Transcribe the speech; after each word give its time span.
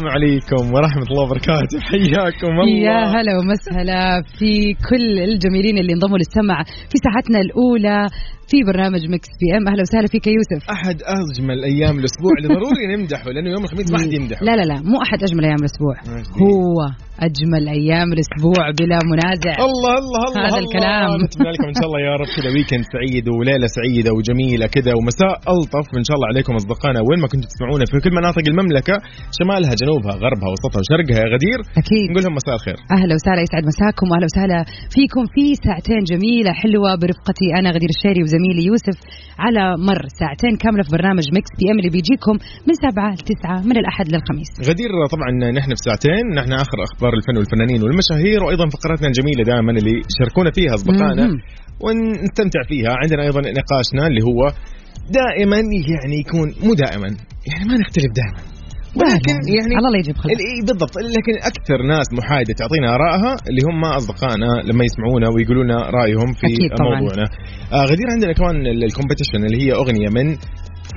السلام 0.00 0.22
عليكم 0.22 0.74
ورحمة 0.74 1.06
الله 1.10 1.22
وبركاته. 1.22 1.80
حياكم 1.90 2.52
الله. 2.60 2.88
يا 2.88 3.00
هلا 3.14 3.32
ومسهلا 3.38 4.22
في 4.38 4.74
كل 4.90 5.18
الجميلين 5.18 5.78
اللي 5.78 5.92
انضموا 5.92 6.18
للسمع 6.18 6.62
في 6.90 6.96
ساعتنا 7.04 7.38
الأولى 7.40 8.06
في 8.50 8.56
برنامج 8.66 9.02
Mix 9.14 9.28
PM. 9.40 9.68
أهلا 9.68 9.82
وسهلا 9.82 10.06
فيك 10.06 10.26
يا 10.26 10.32
يوسف. 10.32 10.70
أحد 10.70 10.96
أجمل 11.18 11.64
أيام 11.64 11.98
الأسبوع. 11.98 12.32
اللي 12.38 12.48
ضروري 12.48 12.84
نمدحه 12.96 13.30
لأنه 13.30 13.50
يوم 13.50 13.64
الخميس 13.64 13.92
ما 13.92 13.98
حد 13.98 14.12
يمدحه. 14.12 14.44
لا 14.44 14.56
لا 14.56 14.62
لا 14.62 14.76
مو 14.90 15.02
أحد 15.02 15.18
أجمل 15.22 15.44
أيام 15.44 15.60
الأسبوع. 15.64 15.94
ماشي. 16.14 16.30
هو 16.44 16.76
أجمل 17.28 17.64
أيام 17.78 18.08
الأسبوع 18.16 18.64
بلا 18.80 18.98
منازع. 19.12 19.54
الله 19.68 19.94
الله 20.02 20.24
الله 20.28 20.46
هذا 20.46 20.58
الله. 20.58 20.64
الكلام. 20.64 21.10
نتمنى 21.24 21.50
لكم 21.54 21.68
إن 21.72 21.76
شاء 21.78 21.86
الله 21.88 22.00
يا 22.08 22.14
رب 22.20 22.30
كذا 22.36 22.48
weekend 22.54 22.84
سعيد 22.94 23.24
وليلة 23.36 23.66
سعيدة 23.78 24.10
وجميلة 24.16 24.66
كذا 24.76 24.92
ومساء 24.98 25.34
ألطف. 25.54 25.86
ان 26.00 26.04
شاء 26.08 26.14
الله 26.16 26.28
عليكم 26.32 26.52
أصدقائنا 26.60 27.00
وين 27.08 27.18
ما 27.24 27.28
كنتوا 27.32 27.48
تسمعونا 27.52 27.84
في 27.90 27.96
كل 28.04 28.12
مناطق 28.20 28.44
المملكة 28.52 28.96
شمالها 29.38 29.72
جنوبها 29.80 30.14
غربها 30.24 30.48
وسطها 30.52 30.80
وشرقها 30.82 31.18
يا 31.24 31.28
غدير. 31.34 31.58
أكيد. 31.82 32.06
نقول 32.10 32.22
لهم 32.24 32.34
مساء 32.40 32.54
الخير. 32.58 32.78
أهلا 32.96 33.12
وسهلا 33.18 33.40
يسعد 33.46 33.64
مساكم 33.72 34.06
وأهلا 34.10 34.26
وسهلا 34.30 34.60
فيكم 34.94 35.22
في 35.34 35.44
ساعتين 35.66 36.02
جميلة 36.12 36.52
حلوة 36.62 36.90
برفقتي 37.00 37.48
أنا 37.58 37.68
غدير 37.76 37.90
الشهري 37.96 38.20
وزميلي 38.24 38.62
يوسف 38.70 38.96
على 39.44 39.62
مر 39.88 40.02
ساعتين 40.20 40.52
كاملة 40.62 40.82
في 40.86 40.90
برنامج 40.96 41.24
Mix 41.36 41.50
PM 41.58 41.78
اللي 41.80 41.92
بيجيكم 41.96 42.34
من 42.66 42.74
سبعة 42.86 43.12
ل 43.18 43.22
9 43.30 43.68
من 43.68 43.76
الأحد 43.82 44.06
للخميس. 44.12 44.50
غدير 44.70 44.90
طبعا 45.14 45.28
نحن 45.58 45.70
في 45.76 45.82
ساعتين 45.88 46.24
نحن 46.38 46.52
آخر 46.64 46.78
أخبار 46.88 47.09
الفن 47.18 47.36
والفنانين 47.36 47.82
والمشاهير 47.82 48.44
وأيضا 48.44 48.66
فقراتنا 48.74 49.08
الجميلة 49.08 49.42
دائما 49.52 49.72
اللي 49.72 49.94
يشاركونا 50.10 50.50
فيها 50.56 50.74
أصدقائنا. 50.74 51.26
ونستمتع 51.84 52.60
فيها. 52.68 52.90
عندنا 53.02 53.22
أيضا 53.22 53.40
نقاشنا 53.40 54.02
اللي 54.10 54.22
هو 54.28 54.40
دائما 55.20 55.56
يعني 55.92 56.16
يكون 56.24 56.48
مو 56.64 56.74
دائما 56.84 57.08
يعني 57.50 57.64
ما 57.70 57.74
نختلف 57.82 58.10
دائما. 58.20 58.40
ولكن 59.00 59.34
يعني 59.56 59.72
على 59.78 59.86
الله 59.88 59.98
يجيب 60.02 60.16
خلق. 60.22 60.32
ال- 60.34 60.44
إيه 60.48 60.60
بالضبط. 60.68 60.94
لكن 61.16 61.34
أكثر 61.50 61.78
ناس 61.94 62.06
محايدة 62.18 62.52
تعطينا 62.60 62.88
آرائها 62.96 63.32
اللي 63.48 63.62
هم 63.68 63.80
أصدقائنا 63.84 64.50
لما 64.68 64.82
يسمعونا 64.88 65.26
ويقولوا 65.34 65.64
لنا 65.64 65.78
رأيهم 65.98 66.30
في. 66.40 66.46
موضوعنا. 67.00 67.26
آه 67.72 67.84
غدير 67.90 68.06
عندنا 68.14 68.32
كمان 68.32 68.56
ال- 68.66 68.84
الكومبetition 68.88 69.40
اللي 69.46 69.58
هي 69.64 69.72
أغنية 69.72 70.08
من 70.18 70.26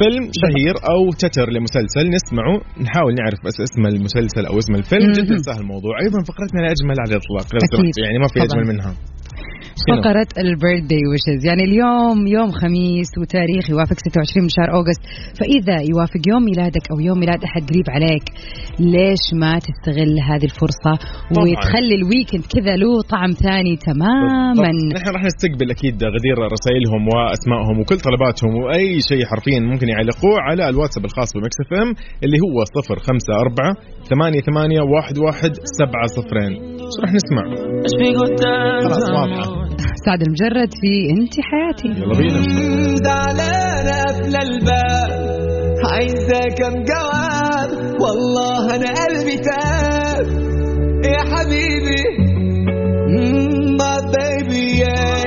فيلم 0.01 0.23
شهير 0.41 0.75
أو 0.93 1.01
تتر 1.23 1.47
لمسلسل 1.55 2.05
نسمعه 2.17 2.55
نحاول 2.85 3.13
نعرف 3.19 3.39
بس 3.45 3.57
اسم 3.67 3.81
المسلسل 3.93 4.45
أو 4.49 4.55
اسم 4.61 4.73
الفيلم. 4.75 5.11
جدا 5.11 5.37
سهل 5.47 5.61
الموضوع 5.65 5.93
أيضا 6.03 6.19
فقرتنا 6.29 6.59
الاجمل 6.65 6.95
على 7.01 7.09
الإطلاق 7.11 7.45
يعني 8.03 8.17
ما 8.23 8.27
في. 8.33 8.39
أجمل 8.47 8.65
منها؟ 8.73 8.91
فقرة 9.91 10.27
ال 10.37 10.83
birthday 10.89 11.03
wishes 11.09 11.45
يعني 11.45 11.63
اليوم 11.63 12.27
يوم 12.27 12.51
خميس 12.51 13.09
وتاريخ 13.21 13.69
يوافق 13.69 13.97
26 13.99 14.43
من 14.43 14.49
شهر 14.57 14.69
August 14.77 15.01
فإذا 15.39 15.77
يوافق 15.91 16.21
يوم 16.27 16.43
ميلادك 16.49 16.85
أو 16.91 16.99
يوم 16.99 17.17
ميلاد 17.19 17.43
أحد 17.43 17.61
قريب 17.69 17.87
عليك 17.95 18.25
ليش 18.79 19.23
ما 19.41 19.53
تستغل 19.67 20.13
هذه 20.29 20.45
الفرصة 20.51 20.93
طبعاً. 21.35 21.45
وتخلي 21.49 21.95
ال 21.95 22.01
weekend 22.01 22.43
كذا 22.55 22.75
له 22.75 23.01
طعم 23.13 23.31
ثاني 23.45 23.75
تماما. 23.89 24.71
نحن 24.97 25.09
راح 25.15 25.23
نستقبل 25.29 25.71
أكيد 25.71 25.95
غدير 26.15 26.37
رسائلهم 26.55 27.01
وأسمائهم 27.13 27.75
وكل 27.79 27.97
طلباتهم 28.07 28.51
وأي 28.61 29.01
شيء 29.09 29.25
حرفيا 29.25 29.59
ممكن 29.59 29.87
يعلقوه 29.89 30.35
على 30.47 30.69
الواتساب 30.69 31.05
الخاص 31.05 31.29
ب 31.35 31.57
Mix 31.63 31.71
FM 31.81 31.89
اللي 32.23 32.37
هو 32.45 32.57
054 32.63 33.75
88 34.09 34.79
11 34.99 35.53
7 35.63 36.07
شو 36.93 37.01
راح 37.01 37.13
نسمع؟ 37.13 37.43
خلاص 38.83 39.09
واضحة. 39.09 39.63
سعد 40.05 40.21
المجرد 40.21 40.69
في 40.81 41.09
انت 41.09 41.33
حياتي. 41.49 42.01
يلا 42.01 42.17
بينا. 42.17 42.41
زعلانة 43.05 44.03
قبل 44.07 44.35
الباب. 44.35 45.11
عايزة 45.91 46.39
كم 46.57 46.73
جواب 46.91 47.69
والله 48.01 48.75
أنا 48.75 48.89
قلبي 49.05 49.37
تاب. 49.37 50.25
يا 51.05 51.21
حبيبي. 51.35 52.03
my 53.79 53.99
baby 54.15 54.79
yeah. 54.81 55.22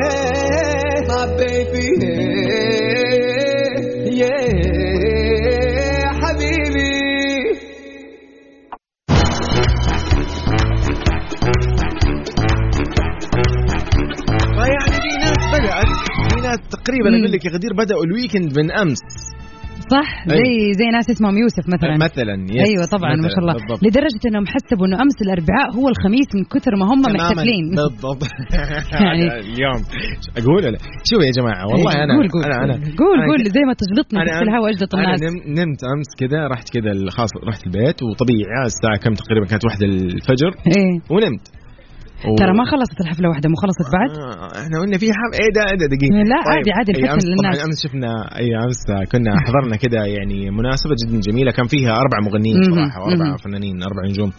في 16.57 16.63
ناس 16.63 16.71
تقريبا. 16.77 17.09
أقول 17.19 17.33
لك 17.33 17.45
يا 17.45 17.51
غدير 17.51 17.73
بداوا 17.79 18.05
ال 18.05 18.11
weekend 18.12 18.59
من 18.59 18.71
أمس. 18.83 18.99
صح 19.97 20.09
زي 20.29 20.73
زي 20.81 20.87
ناس 20.97 21.07
اسمهم 21.11 21.37
يوسف 21.43 21.65
مثلا. 21.75 21.95
مثلا 22.09 22.35
yes 22.57 22.65
أيوه 22.69 22.85
طبعا 22.97 23.13
ما 23.25 23.29
شاء 23.35 23.39
الله. 23.45 23.55
بالضبط. 23.59 23.81
لدرجة 23.87 24.23
إنهم 24.29 24.47
حسبوا 24.55 24.87
إنه 24.87 24.97
أمس 25.05 25.17
الأربعاء 25.27 25.67
هو 25.79 25.87
الخميس 25.93 26.29
من 26.37 26.45
كثر 26.55 26.73
ما 26.81 26.85
هم. 26.93 27.01
محتفلين 27.17 27.65
بالضبط. 27.71 28.23
يعني- 29.07 29.29
اليوم. 29.53 29.81
أقول 30.39 30.55
ولا 30.67 30.79
شوف 31.11 31.21
يا 31.29 31.33
جماعة؟ 31.39 31.65
والله 31.71 31.93
أنا 32.05 32.15
قول 32.17 32.29
قول. 32.35 32.45
أنا 32.45 32.57
أنا 32.65 32.75
قول 33.01 33.19
قول 33.31 33.41
زي 33.57 33.63
ما 33.69 33.75
تجلطنا 33.83 34.19
في 34.39 34.43
الهواء 34.49 34.71
اجلط 34.75 34.95
أنا 34.95 35.05
الناس 35.05 35.23
نم- 35.23 35.43
نمت 35.59 35.81
أمس 35.95 36.09
كذا 36.21 36.41
رحت 36.53 36.67
كذا 36.75 36.91
خلاص 37.17 37.31
رحت 37.51 37.63
البيت 37.67 37.99
وطبيعي 38.03 38.59
الساعة 38.73 38.97
كم 39.05 39.13
تقريبا؟ 39.23 39.47
كانت 39.51 39.65
واحدة 39.65 39.87
الفجر. 39.87 40.51
إيه. 40.77 40.93
ونمت. 41.15 41.45
و... 42.25 42.35
ترى 42.41 42.53
ما 42.59 42.65
خلصت 42.73 43.01
الحفلة 43.01 43.29
واحدة 43.29 43.49
مو 43.49 43.57
خلصت 43.65 43.87
بعد 43.97 44.11
آه 44.11 44.63
إحنا 44.63 44.77
قلنا 44.81 44.99
في 44.99 45.07
حب 45.19 45.33
إيه 45.41 45.51
ده 45.57 45.63
ده 45.81 45.87
دقيقة 45.95 46.15
لا، 46.33 46.39
عادي- 46.53 46.73
عادي 46.79 46.91
أي 46.97 46.99
الفتن 47.15 47.29
للناس. 47.31 47.65
أمس 47.67 47.77
شفنا 47.87 48.13
أي 48.41 48.49
أمس 48.65 48.81
كنا 49.13 49.31
حضرنا 49.47 49.77
كذا 49.77 50.01
يعني 50.17 50.51
مناسبة 50.51 50.95
جدا 51.03 51.21
جميلة 51.29 51.51
كان 51.53 51.67
فيها 51.67 51.93
أربع 52.03 52.19
مغنيين. 52.27 52.63
صراحة 52.63 53.01
واربع. 53.03 53.37
فنانين 53.45 53.77
أربع 53.83 54.03
نجوم 54.11 54.31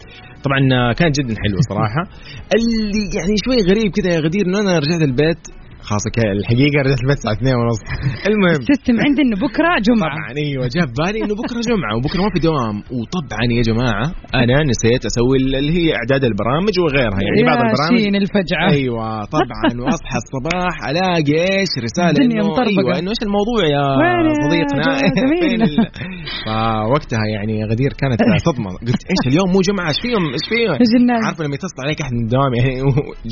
طبعا 0.46 0.60
آه، 0.74 0.94
كانت 1.00 1.14
جدا 1.20 1.36
حلوة 1.44 1.62
صراحة 1.70 2.02
اللي 2.56 3.04
يعني 3.18 3.34
شوي 3.46 3.58
غريب 3.72 3.90
كذا 3.98 4.09
يا 4.16 4.20
غدير 4.20 4.44
إنه 4.48 4.59
أنا 4.59 4.80
رجعت 4.80 5.02
البيت 5.09 5.42
خلاص 5.90 6.03
الحقيقة 6.40 6.78
رجعت 6.86 7.02
البيت 7.03 7.18
الساعة 7.22 7.34
2 7.34 7.56
ونص. 7.62 7.80
المهم. 8.31 8.59
السيستم 8.64 8.96
عندي 9.06 9.22
إنه 9.25 9.38
بكرة 9.46 9.70
جمعة. 9.90 10.16
طبعا 10.18 10.30
أيوه 10.44 10.64
جاء 10.75 10.86
بالي 10.98 11.20
إنه 11.25 11.36
بكرة 11.42 11.62
جمعة 11.72 11.92
وبكرة 11.98 12.22
ما 12.25 12.30
في 12.36 12.40
دوام. 12.48 12.75
وطبعا 12.98 13.44
يا 13.58 13.64
جماعة 13.70 14.06
أنا 14.42 14.56
نسيت 14.72 15.02
أسوي 15.09 15.36
اللي 15.42 15.72
هي 15.78 15.88
إعداد 16.00 16.24
البرامج 16.31 16.76
وغيرها 16.84 17.20
يعني 17.26 17.40
بعض 17.50 17.59
البرامج. 17.68 18.16
الفجعة. 18.24 18.68
أيوه 18.78 19.06
طبعا 19.38 19.68
وأصحى 19.84 20.18
الصباح 20.24 20.74
ألاقي 20.90 21.34
إيش؟ 21.59 21.72
رسالة 21.88 22.09
الدنيا 22.16 22.42
إنه. 22.42 22.52
أيوه 22.70 23.00
إنه 23.00 23.09
إيش 23.14 23.22
الموضوع 23.28 23.59
يا 23.76 23.84
صديقنا؟ 24.46 24.84
جميل؟ 25.22 25.42
فين 25.50 25.62
ال- 25.68 25.88
فوقتها 26.46 27.24
يعني 27.36 27.56
غدير 27.72 27.92
كانت 28.02 28.20
صدمة. 28.50 28.70
قلت 28.88 29.02
إيش 29.12 29.22
اليوم؟ 29.31 29.47
مو 29.56 29.59
جمعة 29.70 29.88
إيش 29.91 30.00
فيهم؟ 30.06 30.23
إيش 30.38 30.46
فيهم؟ 30.52 30.76
عارفه 31.28 31.41
لما 31.46 31.56
يتصل 31.56 31.79
عليك 31.85 32.00
أحد 32.03 32.14
من 32.17 32.23
الدوام 32.26 32.52
يعني 32.59 32.73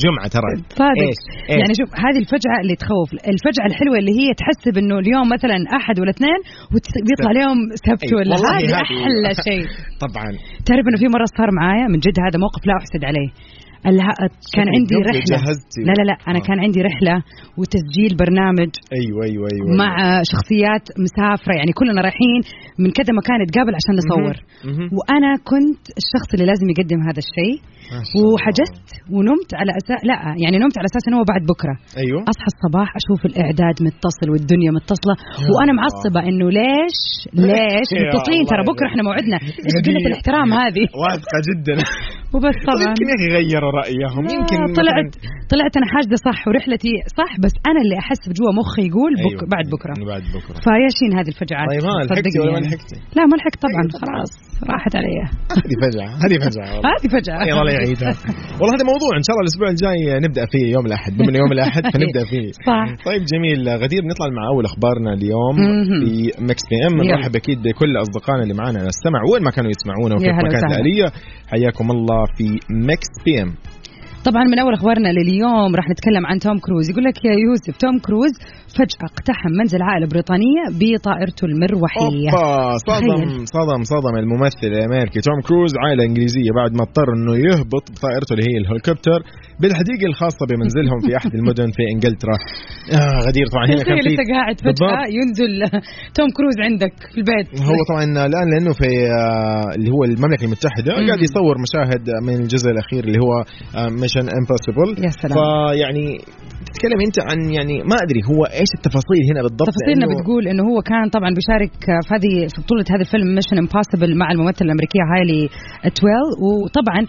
جمعة 0.03 0.27
ترى. 0.35 0.49
صادق. 0.81 1.01
إيش؟ 1.07 1.19
يعني 1.61 1.73
شوف 1.79 1.89
هذه 2.05 2.19
الفجعة 2.23 2.44
اللي 2.63 2.75
تخوف. 2.83 3.09
الفجعه 3.33 3.65
الحلوة 3.71 3.97
اللي 4.01 4.13
هي 4.21 4.27
تحسب 4.41 4.73
انه 4.81 4.95
اليوم 5.03 5.25
مثلا 5.35 5.57
أحد 5.79 5.95
ولا 5.99 6.09
اثنين 6.15 6.39
وبيطلع 6.71 7.31
اليوم 7.35 7.57
سبت 7.87 8.09
ولا 8.17 8.35
هذه- 8.35 8.81
أحلى 8.83 9.31
شيء. 9.47 9.65
طبعا. 10.05 10.27
تعرف 10.67 10.83
إنه 10.89 10.97
في 11.03 11.07
مرة 11.15 11.27
صار 11.37 11.49
معايا 11.59 11.87
من 11.93 11.99
جد 12.05 12.17
هذا 12.25 12.37
موقف 12.45 12.61
لا 12.67 12.73
أحسد 12.81 13.01
عليه. 13.09 13.29
الها- 13.91 14.17
كان 14.55 14.67
عندي 14.75 14.95
رحلة. 15.09 15.23
جهزتي. 15.33 15.81
لا 15.87 15.93
لا 15.99 16.03
لا 16.09 16.15
أنا 16.29 16.39
آه. 16.39 16.45
كان 16.47 16.57
عندي 16.65 16.81
رحلة 16.89 17.15
وتسجيل 17.59 18.11
برنامج 18.23 18.71
أيوه 18.99 19.19
أيوه 19.29 19.45
أيوه 19.53 19.67
مع 19.83 19.91
شخصيات 20.33 20.85
مسافرة 21.05 21.53
يعني 21.59 21.71
كلنا 21.79 22.01
رايحين 22.07 22.39
من 22.83 22.89
كذا 22.97 23.11
مكان 23.19 23.35
نتقابل 23.43 23.73
عشان 23.79 23.93
نصور. 24.01 24.35
مهم. 24.69 24.87
وأنا 24.97 25.31
كنت 25.51 25.83
الشخص 26.01 26.29
اللي 26.35 26.45
لازم 26.51 26.67
يقدم 26.73 26.99
هذا 27.09 27.21
الشيء. 27.25 27.57
وحجزت 28.25 28.87
ونمت 29.15 29.51
على 29.59 29.71
أساس 29.81 29.99
لا 30.09 30.17
يعني 30.43 30.55
نمت 30.63 30.75
على 30.79 30.87
أساس 30.91 31.03
إنه 31.07 31.17
هو 31.19 31.25
بعد 31.31 31.41
بكرة. 31.53 31.75
أيوه. 32.03 32.19
أصحى 32.31 32.47
الصباح 32.53 32.89
أشوف 33.01 33.19
الإعداد 33.29 33.75
متصل 33.87 34.27
والدنيا 34.33 34.71
متصلة. 34.79 35.15
وأنا. 35.53 35.71
معصبة 35.79 36.19
إنه 36.29 36.47
ليش 36.59 36.97
ليش؟ 37.49 37.89
متصلين 38.07 38.43
ترى 38.51 38.63
بكرة. 38.71 38.87
إحنا 38.91 39.03
موعدنا. 39.07 39.37
إيش 39.65 39.75
قلة 39.87 40.03
الاحترام 40.09 40.49
هذه؟ 40.61 40.83
واثقة 41.03 41.37
جدا. 41.49 41.75
وبس 42.33 42.57
طب 42.67 42.71
طبعا. 42.71 42.87
يمكن 42.89 43.05
يا 43.11 43.15
أخي 43.17 43.27
غيروا 43.37 43.71
رأيهم. 43.81 44.23
يمكن 44.35 44.57
آه، 44.63 44.73
طلعت 44.79 45.09
طلعت 45.53 45.73
أنا 45.79 45.87
حاجده 45.93 46.17
صح 46.27 46.39
ورحلتي 46.47 46.93
صح 47.19 47.31
بس 47.43 47.53
أنا 47.69 47.79
اللي 47.83 47.97
أحس 48.03 48.21
بجوا 48.29 48.51
مخي 48.59 48.83
يقول 48.89 49.13
بك 49.23 49.31
أيوة. 49.31 49.45
بعد 49.55 49.65
بكرة. 49.75 49.93
بعد 50.11 50.23
بكرة. 50.35 50.57
فياشين 50.67 51.11
هذه 51.19 51.29
الفجعات؟ 51.33 51.67
طيب 51.71 51.83
ما 51.87 51.93
لحقتي 52.05 52.39
ولا 52.41 52.51
ما 52.51 52.57
يعني. 52.57 52.67
لحقتي؟ 52.67 52.97
لا 53.17 53.23
ما 53.29 53.35
لحقت 53.39 53.59
طبعا 53.65 53.83
خلاص 54.01 54.31
راحت 54.71 54.93
علي. 54.99 55.15
هذه 55.65 55.75
فجعة 55.83 56.09
هذه 56.25 56.35
فجعة. 56.45 56.69
والله 56.75 56.91
هذه 57.15 57.49
يلا 57.49 57.61
الله 57.61 57.73
يعيدها. 57.79 58.13
والله 58.59 58.73
هذا 58.75 58.85
موضوع 58.93 59.11
إن 59.19 59.25
شاء 59.27 59.33
الله 59.33 59.43
الأسبوع 59.45 59.67
الجاي 59.75 59.99
نبدأ 60.25 60.43
فيه 60.51 60.65
يوم 60.75 60.85
الأحد. 60.89 61.11
بما 61.17 61.37
يوم 61.43 61.51
الأحد 61.57 61.83
فنبدأ 61.93 62.23
فيه. 62.31 62.45
صح. 62.69 62.85
طيب 63.09 63.21
جميل. 63.33 63.59
غدير 63.83 64.01
نطلع 64.11 64.27
مع 64.37 64.43
أول 64.53 64.63
أخبارنا 64.71 65.11
اليوم. 65.17 65.55
في 66.05 66.31
Mix 66.49 66.63
PM. 66.69 66.95
نرحب 67.11 67.35
أكيد 67.41 67.57
بكل 67.65 67.91
أصدقائنا 68.05 68.43
اللي 68.43 68.55
معانا 68.61 68.79
على 68.83 68.91
السمع 68.95 69.19
وين 69.31 69.41
ما 69.47 69.51
كانوا 69.55 69.71
يسمعونا 69.75 70.15
هلا 70.15 70.29
المكان 70.31 70.61
وسهلا. 70.65 70.75
الاليه 70.81 71.07
حياكم 71.51 71.87
الله. 71.95 72.14
في 72.37 72.59
Mix 72.69 73.07
PM 73.25 73.55
طبعا 74.29 74.43
من 74.51 74.59
أول 74.59 74.73
أخبارنا 74.73 75.09
لليوم 75.17 75.75
راح 75.75 75.89
نتكلم 75.89 76.25
عن 76.25 76.39
توم 76.39 76.57
كروز 76.65 76.89
يقول 76.89 77.03
لك 77.03 77.17
يا 77.25 77.33
يوسف 77.45 77.73
توم 77.83 77.95
كروز 78.05 78.33
فجأة 78.77 79.03
اقتحم 79.11 79.51
منزل 79.59 79.81
عائلة 79.81 80.07
بريطانية 80.13 80.63
بطائرته 80.79 81.43
المروحية 81.51 82.29
أوبا 82.33 82.77
صدم. 82.89 83.45
صدم 83.57 83.81
صدم 83.93 84.15
الممثل 84.23 84.67
الامريكي 84.77 85.19
توم 85.27 85.39
كروز 85.47 85.71
عائلة 85.83 86.03
إنجليزية 86.09 86.51
بعد 86.59 86.71
ما 86.77 86.83
اضطر 86.87 87.07
إنه 87.15 87.33
يهبط 87.47 87.85
بطائرته 87.93 88.31
اللي 88.33 88.45
هي 88.49 88.55
الهليكوبتر 88.61 89.19
بالحديقة 89.61 90.05
الخاصة 90.11 90.43
بمنزلهم 90.49 90.99
في 91.05 91.11
أحد 91.19 91.31
المدن 91.39 91.67
في 91.77 91.83
إنجلترا 91.93 92.37
آه 92.97 93.19
غدير 93.27 93.45
طبعا 93.53 93.65
هنا 93.71 93.83
كان 93.87 93.97
في 94.05 94.09
انت 94.09 94.21
قاعد 94.33 94.55
فجأة. 94.67 95.03
ينزل 95.19 95.51
توم 96.17 96.29
كروز 96.37 96.55
عندك 96.67 96.93
في 97.13 97.17
البيت 97.21 97.47
هو 97.69 97.79
طبعا 97.89 98.03
الآن 98.29 98.47
لأنه 98.53 98.71
في 98.79 98.89
آه، 99.19 99.75
اللي 99.75 99.89
هو 99.95 100.01
المملكة 100.09 100.45
المتحدة. 100.47 100.89
قاعد 101.07 101.21
يصور 101.27 101.55
مشاهد 101.65 102.03
من 102.27 102.35
الجزء 102.43 102.69
الأخير 102.75 103.03
اللي 103.07 103.19
هو 103.25 103.33
Mission 104.15 104.29
Impossible 104.39 105.05
يا 105.05 105.09
سلام. 105.09 105.37
فيعني 105.37 106.07
تتكلم 106.69 106.99
أنت 107.07 107.17
عن 107.29 107.39
يعني 107.57 107.75
ما 107.89 107.95
أدري 108.05 108.21
هو 108.31 108.41
إيش 108.59 108.71
التفاصيل 108.77 109.21
هنا 109.31 109.41
بالضبط؟ 109.45 109.67
تفاصيلنا 109.71 110.05
لأنه- 110.05 110.13
بتقول 110.19 110.43
إنه 110.47 110.63
هو 110.69 110.77
كان 110.91 111.05
طبعا 111.17 111.29
بيشارك 111.37 111.73
في 112.05 112.09
هذه 112.15 112.33
في 112.53 112.57
بطولة 112.63 112.85
هذا 112.93 113.01
الفيلم 113.05 113.27
Mission 113.35 113.57
Impossible 113.63 114.17
مع 114.21 114.27
الممثلة 114.31 114.65
الأمريكية 114.67 115.03
هايلي 115.11 115.43
تويل. 115.99 116.27
وطبعا 116.47 117.01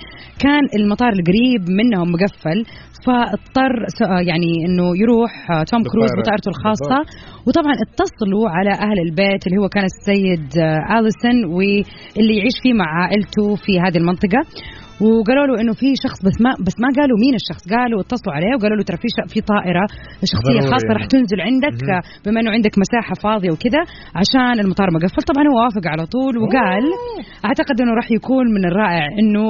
كان 0.45 0.65
المطار 0.79 1.13
القريب 1.19 1.63
منهم 1.81 2.07
مقفل 2.15 2.59
فاضطر 3.07 3.73
يعني 4.31 4.53
إنه 4.67 4.87
يروح 5.03 5.33
توم 5.71 5.83
كروز. 5.93 6.11
بطائرته 6.21 6.49
الخاصة. 6.55 6.99
وطبعا 7.47 7.75
اتصلوا 7.85 8.45
على 8.57 8.73
أهل 8.87 8.99
البيت 9.07 9.43
اللي 9.47 9.59
هو 9.63 9.69
كان 9.75 9.85
السيد 9.93 10.47
آه، 10.59 10.99
اليسون 10.99 11.39
واللي 11.55 12.35
يعيش 12.39 12.57
فيه 12.63 12.73
مع 12.81 12.87
عائلته 13.01 13.45
في 13.65 13.73
هذه 13.85 13.97
المنطقة. 14.03 14.41
وقالوا 15.01 15.47
له 15.49 15.55
إنه 15.61 15.73
في 15.81 15.89
شخص 16.05 16.19
بس 16.27 16.37
ما 16.45 16.51
بس 16.67 16.77
ما 16.83 16.89
قالوا 16.99 17.19
مين 17.25 17.35
الشخص. 17.41 17.63
قالوا 17.75 18.01
اتصلوا 18.01 18.35
عليه 18.37 18.53
وقالوا 18.57 18.77
له 18.79 18.85
ترى 18.89 18.99
في 19.03 19.09
في 19.33 19.41
طائرة 19.53 19.85
شخصية 20.33 20.61
خاصة 20.73 20.89
يعني. 20.89 20.97
راح 20.99 21.05
تنزل 21.15 21.41
عندك 21.49 21.79
بما 22.25 22.39
إنه 22.41 22.51
عندك 22.57 22.75
مساحة 22.85 23.15
فاضية 23.25 23.51
وكذا 23.55 23.83
عشان 24.21 24.57
المطار 24.65 24.89
مقفل 24.97 25.23
طبعا 25.31 25.43
هو 25.51 25.57
وافق 25.65 25.85
على 25.93 26.05
طول 26.15 26.35
وقال 26.43 26.85
أعتقد 27.49 27.77
إنه 27.83 27.93
راح 28.01 28.09
يكون 28.19 28.47
من 28.57 28.63
الرائع 28.71 29.07
إنه 29.21 29.45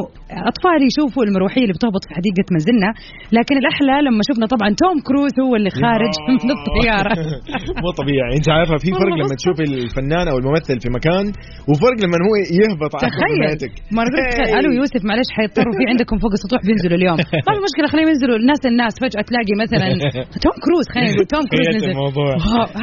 أطفال 0.50 0.80
يشوفوا 0.90 1.22
المروحيه 1.28 1.62
اللي 1.64 1.76
بتهبط 1.78 2.02
في 2.08 2.12
حديقة 2.18 2.46
منزلنا 2.54 2.90
لكن 3.36 3.54
الأحلى 3.62 3.94
لما 4.06 4.22
شفنا 4.28 4.46
طبعا 4.54 4.68
توم 4.82 4.96
كروز 5.08 5.34
هو 5.44 5.52
اللي 5.58 5.70
خارج 5.82 6.14
من 6.28 6.50
الطيارة. 6.56 7.12
مو 7.84 7.90
طبيعي. 8.00 8.32
أنت 8.38 8.48
عارفة 8.56 8.76
في 8.84 8.90
فرق 9.00 9.14
لما 9.22 9.34
تشوف 9.40 9.56
الفنان 9.68 10.26
أو 10.30 10.36
الممثل 10.38 10.76
في 10.84 10.88
مكان 10.98 11.24
وفرق 11.68 11.98
لما 12.04 12.18
هو 12.26 12.34
يهبط 12.60 12.92
على 12.96 13.06
تخيل. 13.10 13.70
ما 13.96 14.02
قلت 14.04 14.14
تخيل 14.32 14.58
ألو 14.58 14.70
يوسف 14.78 15.02
معلش 15.08 15.30
حيضطروا 15.36 15.72
في 15.78 15.82
عندكم 15.92 16.16
فوق 16.24 16.32
السطوح 16.38 16.60
بينزلوا 16.68 16.96
اليوم. 17.00 17.18
ما 17.46 17.52
في 17.56 17.60
مشكلة 17.68 17.86
خليهم 17.92 18.08
ينزلوا. 18.12 18.36
الناس 18.42 18.60
الناس 18.72 18.94
فجأة 19.02 19.22
تلاقي 19.30 19.54
مثلا 19.64 19.88
توم 20.44 20.56
كروز 20.64 20.84
خلينا 20.94 21.10
نقول 21.14 21.26
توم 21.34 21.44
كروز 21.52 21.66
نزل. 21.76 21.92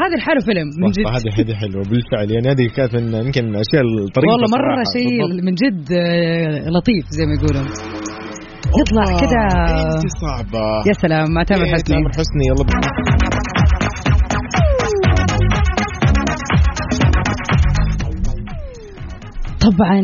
هذا 0.03 0.15
لحاله 0.19 0.41
فيلم. 0.47 0.67
من 0.83 0.89
جد. 0.95 1.05
هذه 1.17 1.29
هذه 1.39 1.53
حلوة 1.61 1.83
بالفعل. 1.89 2.27
يعني 2.35 2.47
هذه 2.53 2.65
كانت 2.77 2.91
من 2.95 3.05
يمكن 3.27 3.43
الاشياء 3.53 3.83
الطريقة 3.83 4.31
والله 4.31 4.47
مرة. 4.57 4.83
شيء. 4.95 5.19
من 5.47 5.53
جد 5.61 5.81
آه، 5.91 6.69
لطيف 6.75 7.05
زي 7.17 7.23
ما 7.27 7.33
يقولوا 7.37 7.65
يطلع 8.79 9.05
كده. 9.23 9.43
انت 9.95 10.07
صعبة. 10.23 10.65
يا 10.89 10.93
سلام 11.03 11.27
مع 11.35 11.43
تامر 11.43 11.65
إيه، 11.65 11.73
حسني. 11.73 11.95
تامر 11.95 12.09
حسني 12.19 12.43
يلا 12.49 13.22
طبعا 19.67 20.01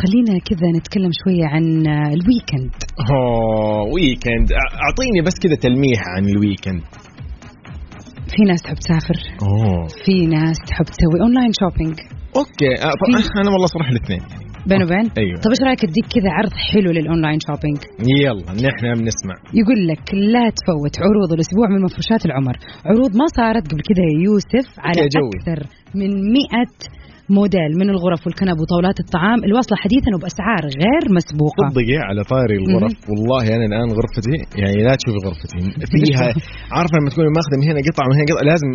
خلينا 0.00 0.34
كذا 0.48 0.68
نتكلم 0.76 1.10
شوية 1.22 1.46
عن 1.52 1.86
الويكند. 1.86 2.74
اوه 3.10 3.82
weekend. 3.94 4.48
أعطيني 4.84 5.20
بس 5.26 5.34
كذا 5.42 5.54
تلميح 5.54 6.00
عن 6.16 6.24
ال 6.28 6.34
weekend. 6.34 6.82
في 8.32 8.42
ناس 8.48 8.62
تحب 8.62 8.74
تسافر. 8.74 9.18
أوه. 9.42 9.86
في 10.04 10.26
ناس 10.26 10.56
تحب 10.68 10.84
تسوي 10.84 11.20
online 11.22 11.52
shopping 11.60 11.96
okay. 12.36 12.72
أنا 13.40 13.50
والله 13.52 13.66
صراحة 13.66 13.90
الاثنين. 13.90 14.22
بين 14.66 14.82
وبين؟ 14.82 15.06
أيوة. 15.18 15.40
طب 15.44 15.50
إيش 15.54 15.62
رأيك 15.68 15.84
أديك 15.84 16.06
كذا 16.14 16.30
عرض 16.38 16.52
حلو 16.70 16.90
لل 16.96 17.07
online 17.07 17.38
shopping 17.48 17.80
يلا 18.24 18.52
نحن 18.66 18.84
بنسمع. 19.00 19.36
يقول 19.60 19.80
لك 19.90 20.04
لا 20.34 20.44
تفوت 20.58 20.94
عروض 21.04 21.30
الأسبوع 21.36 21.66
من 21.74 21.80
مفروشات 21.86 22.22
العمر. 22.26 22.56
عروض 22.88 23.10
ما 23.20 23.26
صارت 23.36 23.64
قبل 23.70 23.82
كذا 23.88 24.04
يا 24.10 24.16
يوسف 24.26 24.66
على. 24.86 25.00
أكثر 25.06 25.58
من 25.94 26.10
100 26.32 26.70
موديل 27.36 27.72
من 27.80 27.88
الغرف 27.94 28.20
والكنب 28.26 28.56
وطاولات 28.60 28.98
الطعام 29.04 29.38
الواصله 29.48 29.76
حديثا 29.84 30.10
وبأسعار 30.16 30.62
غير 30.82 31.02
مسبوقة. 31.18 31.64
صدقي 31.70 31.96
على 32.08 32.20
طاري 32.32 32.56
الغرف. 32.62 32.92
والله 33.10 33.44
أنا 33.56 33.64
الآن 33.70 33.88
غرفتي 33.98 34.36
يعني 34.62 34.78
لا 34.86 34.92
تشوفي 34.98 35.18
غرفتي. 35.26 35.58
فيها 35.92 36.26
عارفة 36.76 36.94
لما 36.98 37.08
تكوني 37.12 37.30
ماخذة 37.38 37.56
من 37.60 37.66
هنا 37.70 37.80
قطعة 37.88 38.06
من 38.10 38.14
هنا 38.18 38.26
قطعة 38.30 38.44
لازم 38.50 38.70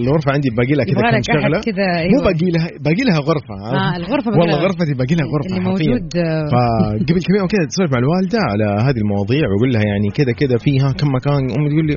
الغرفة 0.00 0.28
عندي 0.34 0.48
باقي 0.58 0.74
لها 0.78 0.84
كذا 0.90 1.00
كم 1.16 1.22
شغلة. 1.32 1.58
كذا، 1.68 1.86
مو 2.12 2.18
أيوة. 2.18 2.24
باقي 2.28 2.48
لها 2.54 2.68
باقي 2.86 3.02
لها 3.08 3.20
غرفة. 3.28 3.54
آه، 3.80 3.96
الغرفة 4.00 4.28
باقي 4.30 4.40
والله 4.40 4.58
غرفتي 4.64 4.92
باقي 5.00 5.14
لها 5.18 5.26
غرفة 5.34 5.50
اللي. 5.50 5.62
موجود 5.70 6.06
آه، 6.16 6.46
فقبل 6.52 7.20
كم 7.26 7.34
يوم 7.40 7.48
كذا 7.54 7.64
تسولف 7.70 7.90
مع 7.94 7.98
الوالدة 8.04 8.40
على 8.52 8.66
هذه 8.86 9.00
المواضيع 9.04 9.44
واقول 9.50 9.70
لها 9.74 9.84
يعني 9.90 10.08
كذا 10.18 10.32
كذا 10.40 10.56
فيها 10.66 10.88
كم 11.00 11.08
مكان. 11.16 11.42
أمي 11.56 11.68
تقول 11.72 11.86
لي 11.90 11.96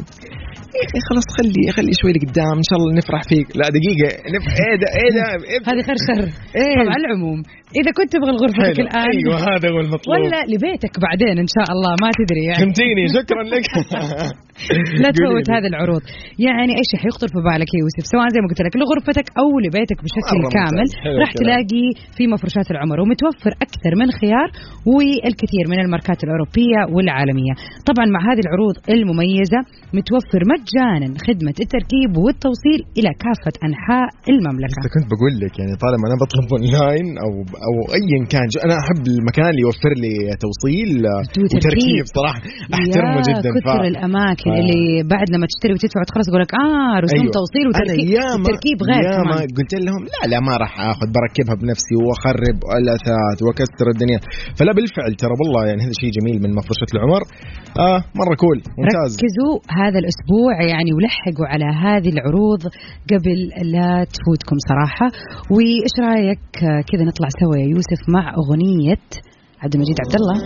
يا 0.78 0.84
أخي 0.88 1.00
خلاص 1.10 1.28
خلي 1.38 1.64
خلي 1.78 1.94
شوي 2.02 2.12
لقدام 2.16 2.56
إن 2.62 2.68
شاء 2.70 2.78
الله 2.80 2.92
نفرح 3.00 3.22
فيك. 3.30 3.48
لا 3.60 3.68
دقيقة 3.78 4.10
نف... 4.34 4.46
إيه 4.62 4.76
ده 4.82 4.88
إيه 5.00 5.12
ده 5.18 5.24
إيه. 5.52 5.60
هذه 5.70 5.82
خير 5.88 5.98
إيه. 6.60 6.78
على 6.94 7.02
العموم. 7.06 7.40
إذا 7.80 7.92
كنت 7.98 8.10
تبغى 8.16 8.32
غرفتك. 8.42 8.80
الآن 8.86 9.10
أيوه 9.16 9.36
هذا 9.50 9.68
هو 9.74 9.80
المطلوب. 9.86 10.12
ولا 10.14 10.40
لبيتك 10.54 10.94
بعدين 11.06 11.36
إن 11.44 11.50
شاء 11.56 11.68
الله 11.76 11.92
ما 12.04 12.10
تدري 12.20 12.44
يعني. 12.50 12.60
فهمتيني 12.62 13.04
شكرا 13.18 13.44
لك. 13.54 13.66
لا 15.04 15.10
تفوت. 15.16 15.48
هذه 15.56 15.70
العروض. 15.74 16.04
يعني 16.48 16.72
اي 16.80 16.84
شيء 16.92 17.00
حيخطر 17.04 17.28
في 17.34 17.40
بالك 17.48 17.70
يا 17.76 17.80
يوسف؟ 17.84 18.04
سواء 18.14 18.28
زي 18.34 18.40
ما 18.42 18.48
قلت 18.50 18.62
لك 18.68 18.76
لغرفتك 18.82 19.28
أو 19.42 19.48
لبيتك 19.66 20.00
بشكل 20.06 20.40
كامل 20.56 20.88
راح. 21.22 21.32
تلاقي 21.42 21.86
في 22.16 22.24
مفروشات 22.34 22.68
العمر 22.74 22.98
ومتوفر 23.02 23.52
أكثر 23.66 23.92
من 24.02 24.08
خيار 24.20 24.48
والكثير 24.92 25.66
من 25.72 25.80
الماركات 25.86 26.20
الأوروبية 26.26 26.80
والعالمية. 26.94 27.54
طبعا 27.90 28.06
مع 28.16 28.22
هذه 28.30 28.42
العروض 28.46 28.76
المميزة 28.96 29.60
متوفر 29.98 30.42
مجانا 30.60 31.08
خدمة 31.28 31.56
التركيب 31.66 32.12
والتوصيل 32.24 32.80
إلى 32.98 33.10
كافة 33.24 33.56
أنحاء 33.68 34.08
المملكة. 34.32 34.78
لسه 34.80 34.90
كنت 34.96 35.08
بقول 35.14 35.34
لك 35.44 35.54
يعني 35.60 35.74
طالما 35.84 36.06
أنا 36.10 36.18
بطلب 36.24 36.48
اونلاين 36.56 37.08
أو 37.26 37.32
أو 37.68 37.74
ايا 38.00 38.20
كان 38.34 38.48
أنا 38.66 38.76
أحب 38.84 39.02
المكان 39.14 39.46
اللي 39.52 39.64
يوفر 39.68 39.94
لي 40.04 40.14
توصيل 40.46 40.90
آه، 41.14 41.22
وتركيب. 41.44 42.06
أحترمه 42.78 43.18
يا 43.20 43.24
جدا 43.30 43.50
كثر 43.58 43.80
ف- 43.82 43.88
اللي 44.62 44.84
بعد 45.14 45.28
لما 45.34 45.46
تشتري 45.52 45.74
وتدفع 45.76 46.00
وتخلص 46.02 46.26
يقول 46.30 46.42
لك 46.46 46.54
آه 46.66 46.96
رسوم 47.06 47.24
أيوة. 47.26 47.34
توصيل 47.40 47.66
أنا 47.68 47.72
وتركيب. 47.80 48.08
التركيب 48.40 48.78
غير 48.90 49.04
كمان. 49.18 49.46
قلت 49.58 49.74
لهم 49.88 50.02
لا 50.14 50.22
لا 50.32 50.40
ما 50.48 50.54
راح 50.64 50.74
آخذ 50.94 51.08
بركبها 51.18 51.56
بنفسي 51.62 51.96
وأخرب 52.06 52.58
الأثاث 52.80 53.38
وأكسر 53.46 53.88
الدنيا. 53.94 54.20
فلا 54.58 54.72
بالفعل 54.78 55.12
ترى 55.24 55.34
والله 55.40 55.62
يعني 55.70 55.82
هذا 55.86 55.96
شيء 56.02 56.12
جميل 56.18 56.38
من 56.44 56.50
مفروشات 56.60 56.90
العمر. 56.96 57.22
آه 57.86 58.00
مرة 58.22 58.36
cool 58.44 58.58
ممتاز. 58.80 59.12
ركزوا 59.18 59.56
هذا 59.82 59.98
يعني 60.70 60.94
ولحقوا 60.94 61.48
على 61.48 61.66
هذه 61.66 62.10
العروض 62.10 62.62
قبل 63.12 63.38
لا 63.72 64.04
تفوتكم 64.04 64.56
صراحة. 64.70 65.08
وإيش 65.52 65.94
رأيك؟ 66.00 66.40
كذا 66.92 67.04
نطلع 67.04 67.28
سوا 67.42 67.58
يا 67.58 67.66
يوسف 67.66 68.10
مع 68.10 68.34
أغنية 68.42 69.04
عبد 69.62 69.74
المجيد 69.76 69.96
عبد 70.06 70.16
الله 70.16 70.38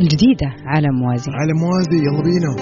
الجديدة 0.00 0.48
عالم 0.66 0.94
موازي. 0.94 1.30
على 1.30 1.52
موازي 1.62 1.98
يلا 2.06 2.22
بينا. 2.22 2.52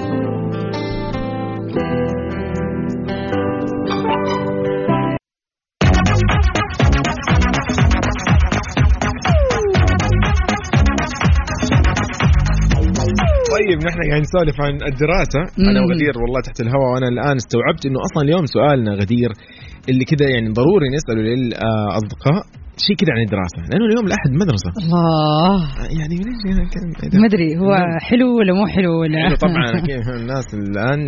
طيب 13.84 13.90
نحن 13.92 14.00
قاعدين 14.08 14.24
نسولف 14.28 14.56
عن 14.66 14.72
الدراسة. 14.92 15.40
أنا 15.70 15.80
مم. 15.80 15.86
وغدير 15.86 16.14
والله 16.22 16.40
تحت 16.46 16.58
الهواء 16.64 16.88
وأنا 16.94 17.08
الآن 17.14 17.36
استوعبت 17.42 17.82
إنه 17.86 17.98
أصلا 18.08 18.20
اليوم 18.26 18.46
سؤالنا 18.56 18.92
غدير 19.02 19.30
اللي 19.90 20.04
كذا 20.04 20.26
يعني 20.34 20.48
ضروري 20.58 20.86
نسأله 20.96 21.22
للأصدقاء 21.30 22.40
شيء 22.86 22.96
كذا 23.00 23.12
عن 23.16 23.22
الدراسة؟ 23.26 23.58
لأنه 23.70 23.84
اليوم 23.90 24.04
الاحد 24.10 24.30
مدرسة. 24.42 24.70
الله. 24.82 25.56
يعني 25.98 26.14
كان- 26.72 27.20
ما 27.20 27.26
أدري 27.26 27.48
هو 27.62 27.72
حلو 28.08 28.28
ولا 28.38 28.52
مو 28.58 28.66
حلو 28.66 28.92
ولا؟ 29.00 29.18
حلو 29.28 29.36
طبعا 29.46 29.64
الناس 30.20 30.48
الآن 30.54 31.00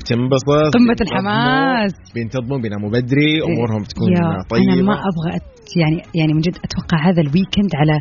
بتنبسط 0.00 0.48
قمة 0.76 0.86
بينتظموا، 0.86 1.06
الحماس. 1.06 1.92
بينتظموا 2.14 2.58
بيناموا 2.64 2.90
بدري 2.90 3.30
أمورهم 3.48 3.82
تكون 3.90 4.08
طيبه 4.50 4.72
أنا 4.74 4.82
ما 4.82 4.96
أبغى 5.10 5.30
يعني 5.80 5.98
يعني 6.18 6.32
من 6.36 6.42
جد 6.46 6.56
أتوقع 6.66 6.98
هذا 7.08 7.20
الويكند 7.26 7.72
على 7.80 7.94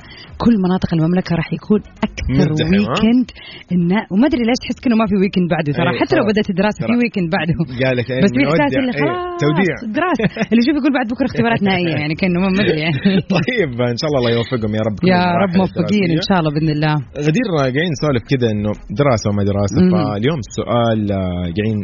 كل 0.43 0.53
مناطق 0.65 0.89
المملكة 0.97 1.31
راح 1.41 1.49
يكون 1.57 1.79
أكثر؟ 2.07 2.47
weekend 2.71 3.27
النا... 3.75 3.99
وما 4.11 4.25
أدري 4.29 4.43
ليش 4.49 4.59
تحس 4.63 4.77
انه 4.87 4.95
ما 5.01 5.05
في 5.09 5.15
weekend 5.21 5.47
بعده 5.55 5.69
ترى 5.79 5.89
إيه، 5.91 5.99
حتى 6.01 6.13
لو 6.17 6.23
خلاص. 6.23 6.31
بدأت 6.33 6.47
الدراسة 6.53 6.79
في. 6.87 6.93
weekend 7.01 7.27
بعده 7.35 7.53
قال 7.83 7.95
لك 7.99 8.07
بس 8.23 8.31
في 8.37 8.41
احساس. 8.49 8.71
اللي 8.79 8.93
إيه، 8.93 9.01
خلاص 9.01 9.17
توديع 9.43 9.75
دراسة 9.99 10.25
اللي 10.51 10.61
يشوف 10.63 10.75
يقول 10.79 10.91
بعد 10.97 11.07
بكرة 11.13 11.27
اختبارات 11.31 11.61
نهائية 11.67 11.95
يعني 12.01 12.15
كأنه 12.21 12.37
ما 12.43 12.47
أدري 12.63 12.79
يعني 12.85 12.97
طيب 13.37 13.69
إن 13.93 13.97
شاء 14.01 14.07
الله 14.09 14.19
الله 14.21 14.31
يوفقهم 14.37 14.71
يا 14.79 14.83
رب 14.87 14.97
يا 15.13 15.21
رب 15.43 15.51
موفقين 15.61 16.07
إن. 16.17 16.21
شاء 16.29 16.37
الله 16.41 16.51
بإذن 16.55 16.69
الله 16.77 16.93
غدير 17.27 17.45
قاعدين 17.57 17.87
نسولف 17.95 18.23
كذا 18.31 18.47
إنه 18.53 18.71
دراسة 19.01 19.25
وما 19.29 19.43
دراسة 19.51 19.77
مم. 19.81 19.89
فاليوم 19.93 20.39
السؤال 20.47 20.99
آه، 21.11 21.43
قاعدين 21.57 21.77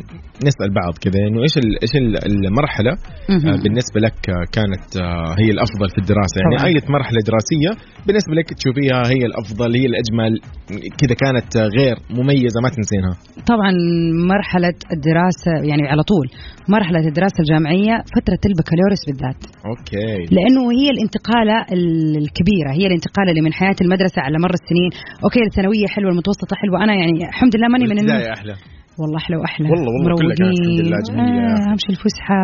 نسأل 0.50 0.70
بعض 0.82 0.94
كذا 1.04 1.20
إنه 1.28 1.40
إيش 1.46 1.56
إيش 1.84 1.94
ال- 2.02 2.20
المرحلة. 2.48 2.94
آه، 3.30 3.58
بالنسبة 3.64 3.98
لك 4.06 4.20
آه، 4.30 4.46
كانت 4.58 4.88
آه، 5.06 5.32
هي 5.42 5.48
الأفضل 5.56 5.69
في 5.94 6.00
الدراسة. 6.04 6.36
يعني 6.42 6.56
طبعاً. 6.58 6.68
اي 6.68 6.76
مرحلة 6.98 7.20
دراسية. 7.30 7.72
بالنسبة 8.06 8.34
لك 8.40 8.48
تشوفيها 8.60 9.00
هي 9.14 9.22
الأفضل 9.30 9.70
هي 9.80 9.86
الأجمل 9.92 10.34
كذا 11.00 11.16
كانت 11.24 11.52
غير 11.78 11.96
مميزة 12.18 12.60
ما 12.64 12.70
تنسينها؟ 12.78 13.14
طبعا 13.52 13.72
مرحلة 14.34 14.78
الدراسة 14.96 15.54
يعني 15.70 15.84
على 15.92 16.04
طول 16.12 16.28
مرحلة 16.76 17.04
الدراسة 17.12 17.40
الجامعية 17.44 17.96
فترة 18.16 18.42
البكالوريوس 18.50 19.04
بالذات. 19.08 19.42
Okay. 19.70 20.36
لأنه 20.36 20.62
هي 20.80 20.88
الانتقالة 20.96 21.58
الكبيرة 22.22 22.72
هي 22.80 22.86
الانتقالة 22.90 23.30
اللي 23.32 23.42
من 23.48 23.54
حياة 23.60 23.80
المدرسة 23.82 24.20
على 24.26 24.38
مر 24.46 24.54
السنين. 24.60 24.92
okay 25.24 25.42
الثانوية 25.50 25.88
حلوة 25.96 26.12
المتوسطة 26.12 26.56
حلوة. 26.62 26.84
أنا 26.84 26.94
يعني 26.94 27.12
الحمد 27.32 27.54
لله 27.56 27.68
ماني 27.68 27.86
من 27.92 27.98
الناس 28.00 28.24
والله 29.02 29.18
أحلى 29.24 29.36
واحلى. 29.42 29.66
والله- 29.72 29.92
والله 29.96 30.12
كلها 30.22 30.36
كانت 30.40 30.58
الحمد 30.60 30.80
لله 30.86 31.00
جميلة. 31.10 31.52
آه 31.54 31.72
امشي 31.74 31.90
الفسحة. 31.96 32.42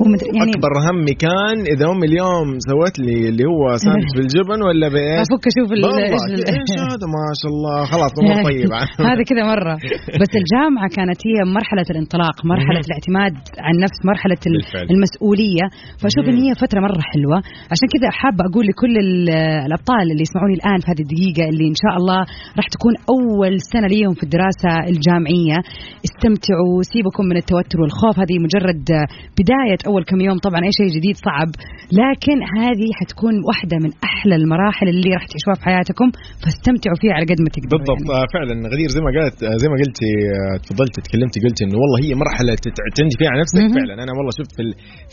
ومدري 0.00 0.28
يعني 0.38 0.52
أكبر 0.56 0.72
همي 0.88 1.14
كان 1.26 1.56
إذا 1.74 1.84
امي 1.92 2.06
اليوم 2.10 2.46
سوت 2.70 2.94
لي 3.04 3.16
اللي 3.30 3.44
هو 3.52 3.62
ساندويتش 3.84 4.12
بالجبن 4.18 4.58
ولا 4.68 4.86
بإيش؟ 4.94 5.26
افك 5.26 5.44
أشوف 5.50 5.68
إيش 5.72 6.72
هذا؟ 6.92 7.06
ما 7.16 7.24
شاء 7.40 7.50
الله. 7.54 7.76
خلاص 7.92 8.12
امور 8.20 8.36
طيبة. 8.48 8.80
هذا 9.10 9.22
كذا 9.30 9.42
مرة. 9.52 9.74
بس 10.22 10.32
الجامعة 10.42 10.88
كانت 10.96 11.18
هي 11.28 11.36
مرحلة 11.58 11.86
الانطلاق 11.94 12.36
مرحلة. 12.52 12.80
الاعتماد 12.88 13.34
على 13.64 13.74
النفس 13.76 13.98
مرحلة 14.10 14.40
ال- 14.48 14.52
بالفعل. 14.56 14.86
المسؤولية. 14.94 15.64
فأشوف 16.00 16.24
إن 16.30 16.38
هي 16.44 16.50
فترة 16.62 16.78
مرة 16.88 17.02
حلوة. 17.12 17.38
عشان 17.72 17.86
كذا 17.94 18.08
حابة 18.20 18.42
أقول 18.50 18.64
لكل 18.70 18.94
ال- 19.04 19.30
الأبطال 19.68 20.04
اللي 20.12 20.24
يسمعوني 20.26 20.54
الآن 20.60 20.78
في 20.82 20.86
هذه 20.92 21.02
الدقيقة 21.06 21.44
اللي 21.50 21.66
إن 21.72 21.78
شاء 21.82 21.94
الله 22.00 22.20
راح 22.58 22.66
تكون 22.76 22.94
أول 23.14 23.52
سنة 23.72 23.86
ليهم 23.94 24.12
في 24.18 24.22
الدراسة 24.28 24.72
الجامعية. 24.92 25.58
استمتعوا 26.08 26.74
سيبكم 26.92 27.24
من 27.30 27.36
التوتر 27.42 27.78
والخوف. 27.80 28.14
هذه 28.22 28.36
مجرد 28.46 28.84
بداية 29.38 29.80
أول 29.90 30.02
كم 30.10 30.20
يوم. 30.28 30.38
طبعا 30.46 30.60
أي 30.68 30.72
شيء 30.80 30.88
جديد 30.96 31.16
صعب 31.26 31.50
لكن 32.02 32.36
هذه 32.58 32.88
حتكون 32.98 33.34
واحدة 33.48 33.76
من 33.84 33.90
أحلى 34.08 34.34
المراحل 34.40 34.86
اللي 34.94 35.10
راح 35.16 35.24
تعيشوها 35.30 35.56
في 35.58 35.64
حياتكم. 35.68 36.08
فاستمتعوا 36.42 36.98
فيها 37.00 37.14
على 37.16 37.26
قد 37.30 37.38
ما 37.44 37.50
تقدروا 37.56 37.80
بالضبط. 37.80 38.00
يعني. 38.02 38.16
آه، 38.18 38.26
فعلا 38.34 38.54
غدير 38.72 38.88
زي 38.96 39.00
ما 39.06 39.10
قالت 39.16 39.36
آه، 39.48 39.56
زي 39.62 39.68
ما 39.72 39.76
قلتي 39.82 40.10
آه، 40.34 40.56
تفضلتي 40.64 40.98
تكلمتي 41.06 41.38
قلتي 41.44 41.62
إنه 41.66 41.76
والله 41.82 41.98
هي 42.04 42.10
مرحلة 42.24 42.52
تعتمدي 42.78 43.16
فيها 43.20 43.30
على 43.32 43.40
نفسك. 43.44 43.58
فعلا 43.78 43.94
أنا 44.04 44.12
والله 44.16 44.32
شفت 44.40 44.52
في 44.56 44.62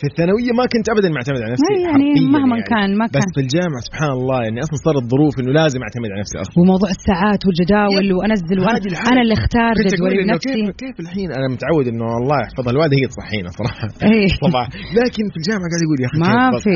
في 0.00 0.06
الثانوية 0.10 0.50
ما 0.58 0.64
كنت 0.72 0.86
ابدا 0.94 1.08
معتمد 1.16 1.40
على 1.44 1.52
نفسي. 1.54 1.66
أي 1.72 1.78
يعني 1.88 2.08
مهما 2.36 2.56
كان 2.72 2.88
ما 3.00 3.06
بس 3.14 3.24
كان. 3.24 3.30
في 3.36 3.40
الجامعة 3.44 3.80
سبحان 3.88 4.12
الله 4.18 4.38
يعني 4.46 4.58
أصلا 4.64 4.76
صارت 4.86 5.04
ظروف 5.12 5.34
إنه 5.40 5.50
لازم 5.60 5.80
أعتمد 5.86 6.08
على 6.12 6.20
نفسي 6.24 6.36
أصلا. 6.44 6.54
وموضوع 6.60 6.90
الساعات 6.98 7.40
والجداول 7.46 8.06
وأنزل 8.16 8.58
وأنا. 8.62 8.78
أنا 9.12 9.20
اللي 9.24 9.36
أختار 9.40 9.74
جدولي 9.90 10.16
إنه 10.22 10.32
بنفسي 10.32 10.65
كيف 10.72 10.76
كيف 10.82 10.96
الحين 11.04 11.28
أنا 11.38 11.46
متعود 11.54 11.86
إنه 11.92 12.06
الله 12.20 12.36
يحفظها 12.44 12.70
الوالده 12.74 12.96
هي 13.00 13.06
تصحينا 13.14 13.48
صراحة 13.60 13.88
إيه. 14.10 14.28
طبعا 14.46 14.66
لكن 15.00 15.24
في 15.32 15.36
الجامعة 15.40 15.66
قاعد 15.72 15.82
يقول 15.86 15.98
يا 16.04 16.08
أخي 16.10 16.18
ما 16.24 16.58
في. 16.64 16.74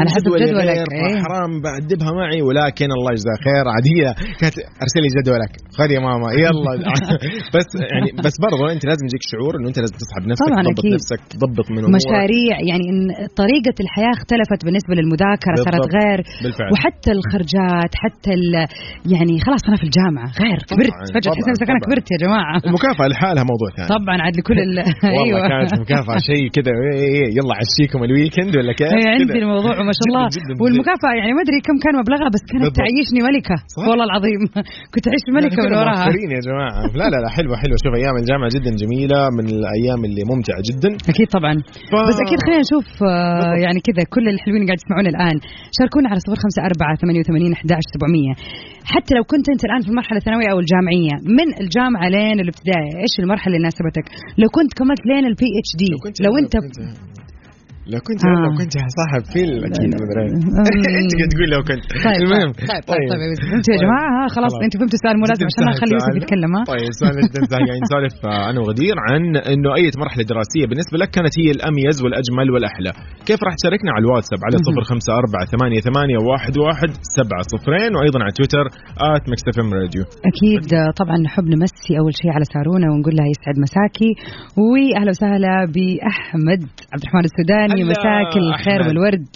على 0.00 0.08
حسب 0.16 0.30
جدولك، 0.42 0.78
إيه. 0.92 1.16
حرام 1.24 1.50
بعدبها 1.66 2.10
معي 2.20 2.40
ولكن 2.48 2.88
الله 2.96 3.10
يجزاها 3.14 3.38
خير 3.46 3.64
عادية 3.74 4.08
كانت 4.40 4.54
ارسلي 4.84 5.08
جدولك 5.18 5.52
خذ 5.78 5.88
يا 5.96 6.00
ماما 6.06 6.28
يلا 6.44 6.72
بس 7.56 7.68
يعني 7.92 8.08
بس 8.26 8.34
برضه 8.46 8.62
أنت 8.74 8.82
لازم 8.90 9.04
يجيك 9.08 9.22
شعور 9.32 9.52
إنه 9.58 9.66
أنت 9.70 9.78
لازم 9.82 9.96
تسحب 10.02 10.22
نفسك 10.30 10.46
طبعاً 10.50 10.62
تضبط 10.66 10.78
أكيد. 10.82 10.92
نفسك 10.98 11.20
تضبط 11.34 11.66
من 11.76 11.82
مشاريع 11.98 12.54
يعني 12.70 12.84
إن 12.92 13.00
طريقة 13.42 13.76
الحياة 13.84 14.12
اختلفت 14.18 14.60
بالنسبة 14.66 14.92
للمذاكرة 14.98 15.56
صارت. 15.66 15.86
غير 15.98 16.18
بالفعل. 16.42 16.70
وحتى 16.72 17.10
الخرجات 17.18 17.92
حتى 18.02 18.30
ال- 18.38 18.66
يعني 19.14 19.34
خلاص 19.46 19.62
أنا 19.68 19.76
في 19.80 19.86
الجامعة 19.88 20.28
غير 20.42 20.58
كبرت 20.70 20.94
فجأة 21.16 21.32
تحس 21.38 21.48
أنا 21.48 21.66
طبعاً. 21.70 21.80
كبرت 21.86 22.06
يا 22.14 22.18
جماعة 22.24 22.56
المكافأة 22.68 23.05
لحالها 23.12 23.44
موضوع 23.52 23.68
ثاني. 23.76 23.88
طبعا 23.96 24.16
عاد 24.24 24.34
لكل 24.38 24.58
ال... 24.66 24.72
أيوة. 24.84 25.18
والله 25.18 25.38
أيوة. 25.42 25.48
كانت 25.50 25.72
مكافأة 25.84 26.18
شيء 26.30 26.44
كذا. 26.56 26.72
إيه، 26.76 27.08
إيه، 27.16 27.28
يلا 27.38 27.54
عشيكم 27.60 27.98
الويكند 28.06 28.52
ولا 28.58 28.72
كيف؟ 28.78 28.92
اي 28.98 29.04
عندي 29.14 29.38
الموضوع 29.44 29.74
ما 29.90 29.94
شاء 29.98 30.06
الله. 30.08 30.24
والمكافأة 30.62 31.12
يعني 31.20 31.32
ما 31.36 31.42
أدري 31.44 31.58
كم 31.68 31.76
كان 31.84 31.94
مبلغها 32.02 32.28
بس 32.34 32.42
كانت 32.50 32.70
تعيشني 32.80 33.20
ملكة. 33.28 33.56
صح؟ 33.76 33.84
والله 33.88 34.04
العظيم. 34.10 34.40
كنت 34.92 35.04
أعيش 35.10 35.24
ملكة 35.38 35.58
من 35.64 35.72
وراها. 35.80 36.06
يا 36.36 36.40
جماعة. 36.48 36.72
لا 37.00 37.06
لا 37.12 37.18
لا 37.24 37.28
حلوة 37.36 37.54
حلوة. 37.62 37.76
شوف 37.84 37.92
أيام 38.00 38.14
الجامعة 38.22 38.50
جدا 38.56 38.70
جميلة 38.82 39.18
من 39.36 39.44
الأيام 39.54 40.00
اللي 40.08 40.22
ممتعة 40.32 40.60
جدا. 40.68 40.90
أكيد 41.12 41.28
طبعا. 41.36 41.54
ف... 41.90 41.92
بس 42.08 42.18
أكيد 42.24 42.38
خلينا 42.46 42.62
نشوف 42.66 42.86
آه، 43.02 43.54
يعني 43.64 43.78
كذا 43.88 44.02
كل 44.14 44.24
الحلوين 44.32 44.62
قاعد 44.66 44.78
يسمعونا 44.82 45.10
الآن. 45.14 45.36
شاركونا 45.78 46.06
على 46.10 46.20
0548811700 46.20 46.26
حتى 48.94 49.14
لو 49.18 49.24
كنت 49.32 49.46
أنت 49.52 49.64
الآن 49.64 49.80
في 49.84 49.88
المرحلة 49.88 50.18
الثانوية 50.18 50.48
أو 50.52 50.58
الجامعية 50.64 51.14
من 51.38 51.48
الجامعة 51.62 52.08
لين 52.08 52.40
الابتدائي 52.44 52.90
إيش 53.04 53.14
المرحلة 53.22 53.54
اللي 53.54 53.64
ناسبتك 53.68 54.04
لو 54.38 54.48
كنت 54.56 54.70
كملت 54.78 55.02
لين 55.10 55.24
ال 55.30 55.48
PhD 55.58 55.90
لو 56.26 56.32
أنت 56.42 56.54
لو 57.92 58.00
كنت 58.08 58.22
آه. 58.24 58.40
لو 58.46 58.50
كنت 58.58 58.74
صاحب 59.00 59.22
فيل 59.34 59.50
أكيد 59.68 59.90
مدري 60.02 60.24
أمم. 60.32 60.56
انت 60.74 60.86
قاعد 61.18 61.30
تقول 61.34 61.48
لو 61.56 61.62
كنت؟ 61.70 61.84
طيب 62.06 62.20
المهم. 62.26 62.50
طيب 62.70 62.82
طيب 62.90 63.04
طيب, 63.10 63.20
طيب 63.22 63.34
فهمتوا 63.48 63.72
يا 63.74 63.78
جماعة 63.84 64.08
ها 64.16 64.24
خلاص 64.36 64.52
خلاص. 64.52 64.64
أنتوا 64.64 64.78
فهمتوا 64.80 64.96
السؤال 64.98 65.14
مو 65.20 65.24
لازم 65.30 65.46
عشان 65.50 65.62
ما 65.66 65.72
نخلي 65.76 65.94
يوسف. 65.96 66.14
يتكلم 66.20 66.50
ها 66.56 66.62
طيب 66.74 66.88
سؤال 67.00 67.14
جدا 67.26 67.40
سهل 67.50 67.62
قاعدين 67.66 67.82
نسولف 67.86 68.14
آه، 68.32 68.44
أنا 68.50 68.58
وغدير 68.62 68.96
عن 69.06 69.22
إنه 69.52 69.68
أي 69.78 69.84
مرحلة 70.04 70.24
دراسية 70.32 70.64
بالنسبة 70.70 70.96
لك 71.02 71.10
كانت 71.16 71.34
هي 71.40 71.48
الأميز 71.56 71.96
والأجمل 72.02 72.48
والأحلى. 72.54 72.90
كيف 73.28 73.40
راح 73.46 73.54
تشاركنا 73.60 73.90
على 73.94 74.02
الواتساب 74.04 74.40
على 74.46 74.56
صفر 74.66 74.82
خمسة 74.90 75.10
أربعة 75.22 75.44
ثمانية 75.54 75.80
ثمانية 75.88 76.18
واحد 76.30 76.54
واحد 76.66 76.90
سبعة 77.18 77.42
صفرين 77.54 77.90
وأيضا 77.96 78.18
على 78.24 78.32
تويتر 78.38 78.66
at 79.12 79.24
Mix 79.32 79.54
FM 79.62 79.70
Radio. 79.80 80.02
أكيد 80.30 80.64
آه، 80.80 80.90
طبعا 81.00 81.16
نحب 81.26 81.46
نمسي 81.54 81.92
أول 82.00 82.12
شيء 82.20 82.30
على 82.36 82.44
سارونا 82.54 82.86
ونقول 82.92 83.14
لها 83.18 83.28
يسعد 83.34 83.56
مساكي. 83.66 84.10
وأهلا 84.68 85.10
وسهلا 85.14 85.54
بأحمد 85.74 86.60
عبد 86.92 87.02
الرحمن 87.04 87.24
السوداني. 87.30 87.75
مساك 87.84 88.36
الخير. 88.36 88.80
والورد 88.88 89.26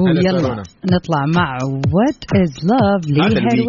ويلا. 0.00 0.62
نطلع 0.92 1.26
مع 1.36 1.58
What 1.64 2.22
Is 2.36 2.52
Love 2.70 3.02
yay. 3.18 3.66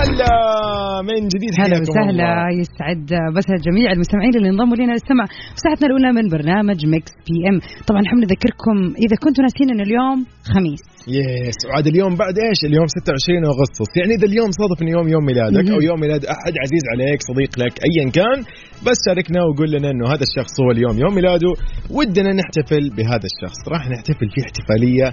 هلا 0.00 1.02
من 1.02 1.28
جديد 1.28 1.50
هلا 1.60 1.80
وسهلا. 1.80 2.48
يسعد 2.60 3.06
مسا 3.36 3.46
جميع 3.66 3.92
المستمعين 3.92 4.34
اللي 4.36 4.48
انضموا 4.48 4.76
لنا 4.76 4.92
للسمع 4.92 5.26
في 5.26 5.60
ساعتنا 5.64 5.86
الأولى 5.86 6.12
من 6.12 6.28
برنامج 6.28 6.86
Mix 6.86 7.12
PM 7.26 7.60
طبعا 7.88 8.00
نحب 8.00 8.16
نذكركم 8.16 8.76
إذا 9.04 9.16
كنتوا 9.24 9.42
ناسين 9.44 9.70
انه 9.70 9.82
اليوم 9.82 10.26
خميس 10.54 10.82
yes 11.08 11.58
وعاد 11.66 11.86
اليوم 11.86 12.16
بعد 12.16 12.34
إيش؟ 12.38 12.60
اليوم 12.64 12.86
26 12.86 13.44
أغسطس، 13.44 13.90
يعني 13.96 14.12
إذا 14.14 14.26
اليوم 14.26 14.50
صادف 14.60 14.82
إنه 14.82 14.90
يوم 14.90 15.08
يوم 15.08 15.24
ميلادك 15.24 15.70
أو 15.70 15.80
يوم 15.80 16.00
ميلاد 16.00 16.24
أحد 16.24 16.54
عزيز 16.64 16.84
عليك 16.92 17.20
صديق 17.30 17.52
لك 17.62 17.74
ايا 17.88 18.10
كان 18.10 18.38
بس 18.86 18.98
شاركنا 19.06 19.40
وقول 19.44 19.70
لنا 19.74 19.90
إنه 19.90 20.04
هذا 20.12 20.24
الشخص 20.28 20.54
هو 20.60 20.70
اليوم 20.70 20.98
يوم 21.04 21.14
ميلاده. 21.14 21.52
ودنا 21.96 22.30
نحتفل 22.40 22.84
بهذا 22.96 23.26
الشخص، 23.32 23.60
راح 23.72 23.82
نحتفل 23.94 24.28
فيه 24.34 24.42
احتفالية. 24.46 25.06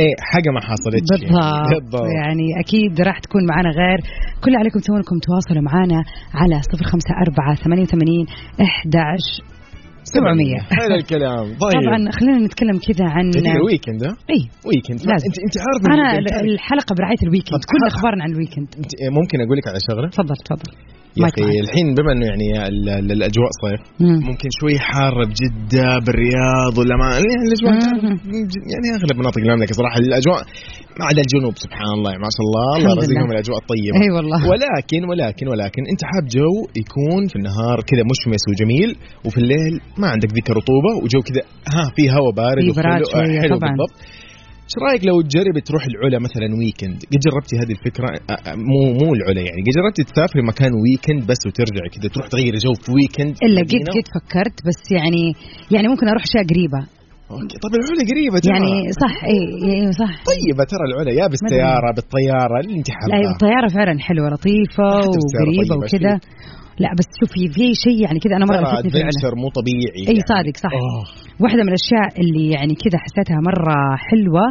إيه 0.00 0.14
حاجة 0.30 0.50
ما 0.56 0.60
حصلتش. 0.68 1.10
يعني. 1.12 1.24
بالضبط. 1.30 1.74
بالضبط. 1.74 2.08
يعني 2.20 2.46
أكيد 2.62 3.00
راح 3.08 3.18
تكون 3.18 3.42
معنا 3.52 3.70
غير. 3.80 3.98
كل 4.44 4.52
عليكم 4.60 4.78
تسوون 4.80 4.98
انكم 4.98 5.18
تواصلوا 5.26 5.64
معنا 5.70 6.00
على 6.40 6.54
054 6.54 7.56
88 7.64 8.26
11 8.60 9.51
700 10.14 10.60
حلو 10.78 10.94
الكلام. 11.00 11.44
طيب. 11.64 11.78
طبعا 11.86 11.98
خلينا 12.18 12.38
نتكلم 12.46 12.76
كذا 12.86 13.06
عن 13.14 13.30
جديد 13.30 13.56
weekend 13.66 14.00
ها؟ 14.04 14.12
إي. 14.34 14.40
weekend 14.66 15.00
لازم. 15.10 15.26
انت 15.28 15.38
أنت 15.46 15.54
عارف 15.64 15.82
أنا 15.94 16.18
ال 16.18 16.22
weekend 16.22 16.50
الحلقة 16.50 16.92
برعاية 16.98 17.22
ال 17.22 17.27
weekend 17.27 17.62
كل 17.72 17.82
أخبارنا 17.92 18.22
عن 18.24 18.30
ال 18.34 18.38
weekend 18.38 18.68
ممكن 19.18 19.36
أقول 19.44 19.56
لك 19.58 19.66
على 19.70 19.78
شغلة؟ 19.88 20.08
تفضل 20.08 20.36
تفضل. 20.48 20.72
يا 21.16 21.22
أخي. 21.44 21.60
الحين 21.64 21.86
بما 21.96 22.10
إنه 22.14 22.26
يعني 22.32 22.46
ال- 22.70 22.88
ال- 23.00 23.12
الأجواء 23.18 23.50
صيف 23.62 23.80
مم. 24.04 24.18
ممكن 24.28 24.48
شوي 24.60 24.74
حاره 24.88 25.24
بجدة 25.30 25.88
بالرياض 26.06 26.72
ولا 26.78 26.94
ما 27.00 27.06
يعني 27.14 27.42
الأجواء. 27.48 27.74
يعني 28.72 28.86
أغلب 28.98 29.16
مناطق 29.20 29.38
المملكه 29.44 29.72
صراحة 29.80 29.98
الأجواء 30.08 30.42
ما 30.98 31.04
عدا 31.10 31.22
الجنوب 31.26 31.54
سبحان 31.64 31.92
الله 31.98 32.12
ما 32.24 32.28
شاء 32.36 32.42
الله 32.46 32.70
الله 32.78 33.02
يرزقهم. 33.02 33.30
الأجواء 33.34 33.58
الطيبة 33.62 33.94
أي 34.02 34.08
والله 34.16 34.40
ولكن 34.52 35.00
ولكن 35.10 35.44
ولكن 35.52 35.82
أنت 35.92 36.02
حاب 36.10 36.24
جو 36.36 36.50
يكون 36.82 37.22
في 37.30 37.36
النهار 37.40 37.76
كذا 37.90 38.02
مشمس 38.12 38.42
وجميل 38.50 38.90
وفي 39.26 39.38
الليل 39.44 39.74
ما 40.00 40.06
عندك 40.14 40.30
ذيك 40.36 40.48
الرطوبه 40.52 40.92
وجو 41.02 41.20
كذا 41.28 41.42
ها 41.74 41.84
في 41.96 42.02
هواء 42.16 42.32
بارد 42.42 42.62
وحلو-. 42.70 43.60
بالضبط 43.68 43.94
إيش 44.72 44.82
رأيك 44.88 45.02
لو 45.10 45.16
تجربي 45.20 45.60
تروح 45.68 45.82
العلا 45.90 46.18
مثلا 46.26 46.46
weekend 46.58 46.98
قد 47.12 47.20
جربتي 47.26 47.54
هذه 47.62 47.72
الفكرة؟ 47.76 48.08
مو 48.70 48.80
مو 49.00 49.08
العلا 49.16 49.40
يعني. 49.48 49.60
قد 49.66 49.72
جربتي 49.76 50.02
تسافري 50.10 50.42
مكان 50.52 50.72
weekend 50.82 51.22
بس 51.30 51.40
وترجعي 51.46 51.88
كذا 51.94 52.08
تروح 52.14 52.26
تغيري 52.32 52.58
جو 52.64 52.72
في 52.84 52.90
weekend 52.96 53.34
إلا 53.46 53.60
قد؟ 53.72 53.84
قد 53.96 54.06
فكرت 54.16 54.56
بس 54.66 54.80
يعني 54.98 55.24
يعني 55.74 55.86
ممكن 55.92 56.06
أروح 56.08 56.22
أشياء 56.28 56.44
قريبة. 56.52 56.80
أوكي. 57.30 57.56
طب 57.64 57.72
العلا 57.78 58.02
قريبة 58.10 58.38
ترى. 58.44 58.52
يعني 58.54 58.72
صح 59.02 59.14
اي 59.32 59.40
اي 59.68 59.92
صح. 60.02 60.12
طيبة 60.32 60.64
ترى 60.72 60.84
العلا 60.88 61.10
يا 61.20 61.26
بالسيارة 61.32 61.90
بالطيارة 61.96 62.56
اللي 62.60 62.74
انت 62.78 62.88
لا 62.90 62.96
حابه 62.98 63.30
الطيارة 63.34 63.68
فعلا 63.76 63.94
حلوة 64.06 64.28
لطيفة 64.34 64.88
وقريبة 65.12 65.74
وكذا. 65.80 66.14
لا 66.82 66.90
بس 66.98 67.08
شوفي 67.20 67.42
في 67.54 67.66
شيء 67.84 67.98
يعني 68.04 68.18
كذا 68.24 68.34
أنا 68.36 68.46
مرة 68.50 68.56
ترى 68.56 68.72
لفتني 68.72 68.90
في 68.90 68.96
العلا. 68.96 69.40
مو 69.42 69.48
طبيعي 69.58 69.88
إي 69.96 70.04
يعني. 70.04 70.20
صادق 70.32 70.56
صح. 70.64 70.72
أوه. 70.72 71.04
واحدة 71.40 71.62
من 71.62 71.68
الأشياء 71.72 72.08
اللي 72.20 72.44
يعني 72.56 72.74
كذا 72.74 72.98
حسيتها 73.04 73.38
مرة 73.48 73.76
حلوة 74.08 74.44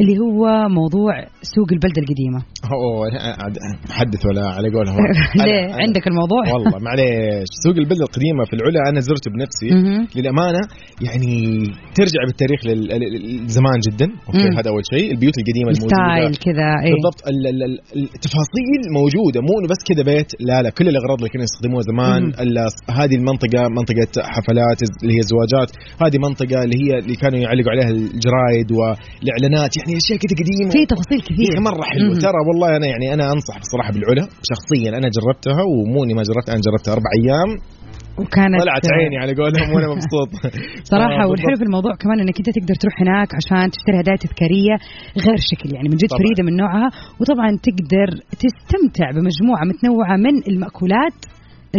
اللي 0.00 0.18
هو 0.24 0.68
موضوع 0.68 1.12
سوق 1.54 1.68
البلدة 1.76 2.00
القديمة. 2.04 2.40
أوه 2.74 3.06
عاد- 3.42 3.58
محدث 3.90 4.22
ولا 4.26 4.44
على 4.56 4.68
قولهم. 4.76 4.96
ليه؟ 5.46 5.66
أنا- 5.68 5.80
عندك 5.84 6.04
الموضوع؟ 6.10 6.42
والله 6.52 6.78
معليش. 6.88 7.48
سوق 7.64 7.76
البلدة 7.82 8.04
القديمة 8.08 8.42
في 8.48 8.54
العلا 8.56 8.80
أنا 8.90 9.00
زرته 9.00 9.28
بنفسي. 9.34 9.68
للأمانة 10.16 10.62
يعني 11.06 11.34
ترجع 11.98 12.20
بالتاريخ 12.28 12.60
للزمان 12.66 13.78
جدا. 13.88 14.06
أوكي. 14.28 14.48
هذا 14.58 14.68
أول 14.70 14.82
شيء. 14.94 15.06
البيوت 15.14 15.34
القديمة 15.40 15.72
style 15.72 15.92
الموجودة 15.92 16.38
كذا 16.46 16.68
اي 16.84 16.90
بالضبط 16.94 17.20
ال- 17.30 17.46
ال- 17.52 17.62
ال- 17.96 18.08
التفاصيل 18.16 18.80
موجودة 19.00 19.38
مو 19.46 19.52
إنه 19.58 19.68
بس 19.72 19.80
كذا 19.90 20.02
بيت. 20.10 20.30
لا 20.48 20.62
لا 20.62 20.70
كل 20.70 20.88
الأغراض 20.88 21.18
اللي 21.18 21.28
كانوا 21.32 21.46
يستخدموها 21.48 21.82
زمان 21.90 22.22
هذه 23.00 23.14
المنطقة 23.20 23.60
منطقة 23.78 24.10
حفلات 24.34 24.78
اللي 25.02 25.14
هي 25.16 25.22
الزواجات 25.26 25.70
هذه 26.04 26.16
منطقة 26.28 26.58
اللي 26.64 26.76
هي 26.82 26.90
اللي 27.02 27.16
كانوا 27.22 27.38
يعلقوا 27.44 27.70
عليها 27.74 27.90
الجرايد 27.96 28.68
والإعلانات 28.78 29.72
يعني 29.78 29.92
أشياء 30.00 30.18
كذا 30.22 30.34
قديمة. 30.40 30.70
في 30.76 30.82
تفاصيل 30.92 31.20
كثير 31.28 31.50
أخي 31.54 31.62
مرة 31.70 31.84
حلوة. 31.92 32.14
ترى 32.26 32.40
والله 32.48 32.70
أنا 32.78 32.86
يعني 32.92 33.06
أنا 33.14 33.24
أنصح 33.34 33.56
بصراحة 33.64 33.90
بالعلا. 33.94 34.24
شخصيا 34.50 34.90
أنا 34.98 35.08
جربتها 35.16 35.62
ومو 35.70 35.98
إني 36.04 36.14
ما 36.18 36.22
جربتها 36.28 36.52
أنا 36.54 36.62
جربتها 36.66 36.92
أربع 36.96 37.10
أيام. 37.18 37.50
وكانت 38.20 38.60
طلعت 38.62 38.86
عيني 38.96 39.16
على 39.22 39.32
قولهم 39.40 39.68
وأنا 39.74 39.88
مبسوط. 39.94 40.30
صراحة 40.94 41.22
آه، 41.24 41.28
والحلو 41.30 41.56
في 41.60 41.64
الموضوع 41.68 41.94
كمان 42.02 42.18
إنك 42.20 42.36
أنت 42.40 42.50
تقدر 42.58 42.74
تروح 42.82 42.94
هناك 43.02 43.28
عشان 43.38 43.70
تشتري 43.74 43.96
هدايا 44.00 44.16
تذكارية 44.24 44.74
غير 45.24 45.38
شكل. 45.50 45.68
يعني 45.74 45.88
من 45.92 45.96
جد. 46.02 46.10
فريدة 46.20 46.42
من 46.48 46.54
نوعها. 46.62 46.88
وطبعا 47.20 47.48
تقدر 47.68 48.08
تستمتع 48.42 49.06
بمجموعة 49.16 49.62
متنوعة 49.70 50.16
من 50.24 50.34
المأكولات 50.50 51.18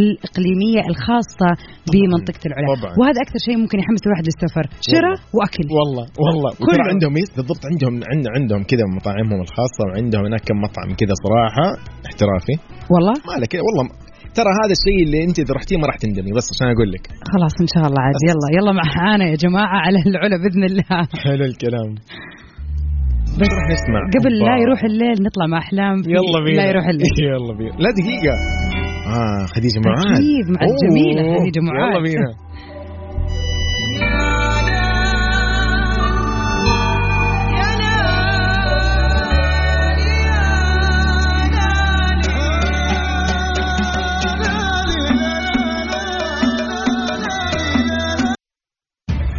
الإقليمية 0.02 0.82
الخاصة 0.92 1.50
بمنطقة 1.92 2.44
العلا. 2.50 2.68
طبعاً. 2.76 2.94
وهذا 3.00 3.20
أكثر 3.26 3.40
شيء 3.48 3.58
ممكن 3.64 3.78
يحمس 3.80 4.02
الواحد 4.08 4.26
للسفر. 4.30 4.66
شراء 4.92 5.18
وأكل. 5.38 5.68
والله 5.80 6.06
والله. 6.26 6.52
كله. 6.66 6.84
عندهم؟ 6.94 7.14
بالضبط 7.38 7.64
عندهم 7.72 7.94
عند 8.12 8.26
عندهم 8.36 8.62
كذا 8.72 8.86
مطاعمهم 8.98 9.40
الخاصة 9.46 9.82
وعندهم 9.88 10.24
هناك 10.30 10.44
كم 10.50 10.58
مطعم 10.66 10.90
كذا 11.02 11.14
صراحة 11.26 11.68
احترافي. 12.08 12.56
والله؟ 12.94 13.16
ما 13.28 13.36
لك 13.44 13.54
والله 13.68 13.86
ترى 14.38 14.52
هذا 14.62 14.74
الشيء 14.78 15.00
اللي 15.06 15.20
أنت 15.28 15.38
إذا 15.40 15.54
رحتيه 15.58 15.78
ما 15.78 15.86
راح 15.90 15.98
تندمي 16.04 16.32
بس 16.38 16.48
عشان 16.54 16.68
أقول 16.74 16.92
لك. 16.92 17.04
خلاص 17.34 17.56
إن 17.66 17.70
شاء 17.74 17.84
الله 17.88 18.02
عاد. 18.06 18.16
يلا 18.30 18.48
يلا 18.58 18.72
معانا 18.82 19.26
يا 19.32 19.36
جماعة 19.46 19.78
على 19.86 20.00
العلا 20.08 20.36
بإذن 20.42 20.64
الله. 20.70 21.00
حلو 21.26 21.46
الكلام. 21.52 21.90
بس 23.40 23.48
نروح 23.52 23.66
نسمع. 23.76 24.02
قبل 24.16 24.34
لا. 24.40 24.58
يروح 24.64 24.84
الليل 24.84 25.18
نطلع 25.28 25.46
مع 25.52 25.58
أحلام. 25.58 25.98
يلا 26.16 26.40
بينا. 26.46 26.62
لا 26.62 26.70
يروح 26.70 26.86
الليل. 26.88 27.14
يلا 27.34 27.54
بينا. 27.58 27.76
لا 27.84 27.90
دقيقة. 28.00 28.36
آه 29.10 29.46
خديجة 29.46 29.80
معاذ. 29.86 30.14
أكيد، 30.18 30.50
مع 30.50 30.60
الجميلة 30.62 31.22
أوه، 31.22 31.40
خديجة 31.40 31.60
معاذ. 31.60 31.92
يلا 31.92 32.02
بينا. 32.02 32.49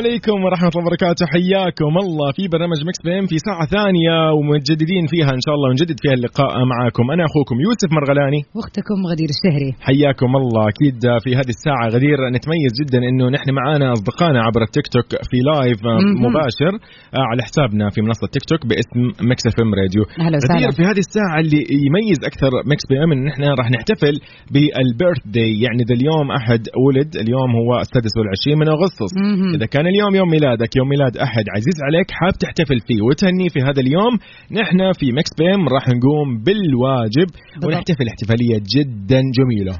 عليكم 0.00 0.36
ورحمة 0.44 0.72
الله 0.74 0.86
وبركاته. 0.86 1.24
حياكم 1.34 1.92
الله 2.04 2.28
في 2.36 2.44
برنامج 2.54 2.78
Mix 2.88 3.00
PM 3.06 3.26
في 3.32 3.38
ساعة 3.46 3.64
ثانية 3.76 4.16
ومجددين 4.36 5.04
فيها 5.12 5.30
إن 5.38 5.42
شاء 5.44 5.54
الله 5.56 5.68
ونجدد 5.70 5.98
فيها 6.02 6.14
اللقاء 6.18 6.52
معكم 6.72 7.04
أنا 7.14 7.24
أخوكم 7.28 7.56
يوسف 7.66 7.90
مرغلاني. 7.98 8.40
واختكم 8.58 8.98
غدير 9.10 9.28
الشهري. 9.34 9.70
حياكم 9.88 10.30
الله. 10.40 10.62
أكيد 10.72 10.98
في 11.24 11.30
هذه 11.38 11.52
الساعة 11.56 11.86
غدير 11.96 12.18
نتميز 12.36 12.72
جدا 12.80 12.98
إنه 13.08 13.24
نحن 13.36 13.48
معانا 13.58 13.86
أصدقائنا 13.96 14.40
عبر 14.46 14.62
التيك 14.68 14.86
توك 14.94 15.08
في 15.30 15.38
live. 15.48 15.78
مباشر 16.24 16.72
آه، 17.18 17.26
على 17.30 17.40
حسابنا 17.48 17.84
في 17.94 17.98
منصة 18.06 18.26
تيك 18.34 18.44
توك 18.50 18.62
باسم 18.70 19.00
Mix 19.30 19.44
FM 19.50 19.72
Radio 19.80 20.02
غدير 20.44 20.70
في 20.78 20.82
هذه 20.90 21.02
الساعة 21.06 21.38
اللي 21.42 21.60
يميز 21.86 22.18
أكثر 22.30 22.52
Mix 22.70 22.84
PM 22.90 23.10
إن 23.14 23.20
نحن 23.30 23.42
راح 23.60 23.68
نحتفل 23.76 24.14
بال 24.52 25.22
birthday 25.36 25.52
يعني 25.64 25.82
ذا 25.88 25.94
اليوم 25.98 26.26
أحد 26.40 26.62
ولد. 26.84 27.10
اليوم 27.24 27.50
هو 27.60 27.70
السادس 27.84 28.12
والعشرين 28.18 28.56
من 28.62 28.68
أغسطس. 28.76 29.12
إذا 29.56 29.66
كان 29.74 29.86
اليوم 29.90 30.14
يوم 30.14 30.28
ميلادك 30.30 30.76
يوم 30.76 30.88
ميلاد 30.88 31.16
أحد. 31.16 31.44
عزيز 31.56 31.76
عليك 31.82 32.10
حاب 32.10 32.32
تحتفل 32.32 32.80
فيه 32.80 33.02
وتهنيه 33.02 33.48
في 33.48 33.60
هذا 33.60 33.80
اليوم 33.80 34.12
نحن 34.60 34.92
في 34.92 35.12
Mix 35.12 35.30
PM 35.38 35.68
راح 35.68 35.88
نقوم 35.88 36.28
بالواجب. 36.44 37.28
ونحتفل 37.64 38.08
احتفالية 38.08 38.58
جدا 38.74 39.20
جميلة. 39.38 39.78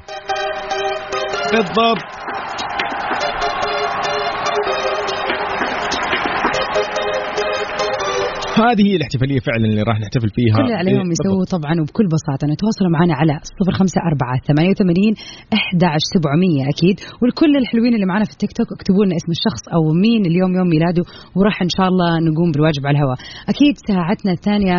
بالضبط. 1.53 2.20
هذه 8.59 8.83
هي 8.89 8.95
الاحتفالية 8.99 9.39
فعلا 9.47 9.65
اللي 9.71 9.83
راح 9.89 9.97
نحتفل 10.03 10.29
فيها. 10.37 10.55
كل 10.57 10.63
اللي 10.63 10.79
عليهم 10.83 11.07
يسووا 11.15 11.45
طبعا 11.55 11.73
وبكل 11.81 12.05
بساطة. 12.15 12.41
انه 12.45 12.53
يتواصلوا 12.57 12.91
معنا 12.97 13.13
على 13.21 13.33
054 13.61 14.39
88 14.47 15.13
11700 15.53 16.69
أكيد. 16.73 16.95
والكل 17.21 17.53
الحلوين 17.61 17.93
اللي 17.95 18.07
معنا 18.11 18.25
في 18.29 18.33
التيك 18.35 18.51
توك 18.57 18.69
اكتبوا 18.77 19.03
لنا 19.05 19.15
اسم 19.19 19.31
الشخص 19.37 19.63
أو 19.75 19.81
مين 20.03 20.21
اليوم 20.31 20.51
يوم 20.59 20.67
ميلاده 20.73 21.03
وراح 21.37 21.57
إن 21.67 21.71
شاء 21.77 21.87
الله 21.91 22.09
نقوم 22.29 22.49
بالواجب 22.53 22.83
على 22.87 22.93
الهواء. 22.97 23.17
أكيد 23.53 23.73
ساعتنا 23.89 24.31
الثانية 24.37 24.77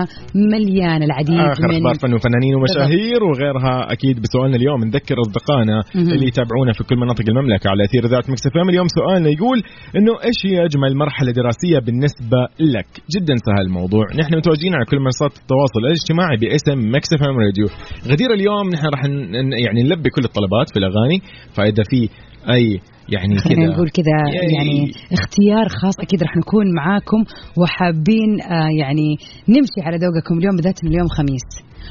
مليانه 0.53 1.05
العديد 1.09 1.43
آخر 1.53 1.69
من 1.69 1.77
أخبار 1.77 1.97
فن 2.03 2.13
وفنانين 2.17 2.53
ومشاهير 2.57 3.21
وغيرها 3.29 3.75
أكيد 3.95 4.17
بسؤالنا 4.25 4.57
اليوم. 4.61 4.81
نذكر 4.91 5.17
أصدقائنا. 5.25 5.77
اللي 6.15 6.27
يتابعونا 6.33 6.73
في 6.77 6.83
كل 6.89 6.97
مناطق 7.03 7.27
المملكة 7.33 7.67
على 7.73 7.81
أثير 7.89 8.03
إذاعة 8.13 8.27
Mix 8.31 8.45
اليوم 8.73 8.89
سؤالنا 8.99 9.29
يقول 9.37 9.59
إنه 9.99 10.13
إيش 10.29 10.39
هي 10.49 10.57
أجمل 10.69 10.97
مرحلة 11.03 11.31
دراسية 11.41 11.79
بالنسبة 11.87 12.41
لك؟ 12.75 12.91
جدا 13.15 13.35
سهل. 13.47 13.62
الموضوع، 13.67 14.05
نحن 14.21 14.33
متواجدين 14.37 14.75
على 14.75 14.85
كل 14.91 14.99
منصات 15.07 15.33
التواصل 15.43 15.81
الاجتماعي 15.87 16.37
باسم 16.43 16.79
Mix 16.95 17.09
FM 17.17 17.37
Radio. 17.45 17.67
غدير 18.13 18.31
اليوم 18.39 18.65
نحن 18.75 18.87
راح 18.95 19.03
ن- 19.05 19.53
يعني 19.65 19.83
نلبي 19.83 20.09
كل 20.17 20.25
الطلبات 20.25 20.67
في 20.73 20.79
الأغاني 20.79 21.19
فإذا 21.57 21.83
في 21.91 22.01
أي 22.55 22.81
يعني 23.15 23.37
خلينا 23.39 23.63
كذا 23.63 23.73
نقول 23.75 23.89
كذا 23.99 24.17
يعني- 24.59 24.93
اختيار 25.19 25.67
خاص 25.81 25.97
أكيد 26.01 26.23
راح 26.23 26.37
نكون 26.37 26.67
معاكم 26.79 27.21
وحابين 27.61 28.31
آه 28.43 28.71
يعني 28.83 29.09
نمشي 29.49 29.81
على 29.87 29.97
ذوقكم 30.05 30.35
اليوم 30.39 30.55
بالذات 30.57 30.79
اليوم 30.85 31.09
خميس. 31.19 31.47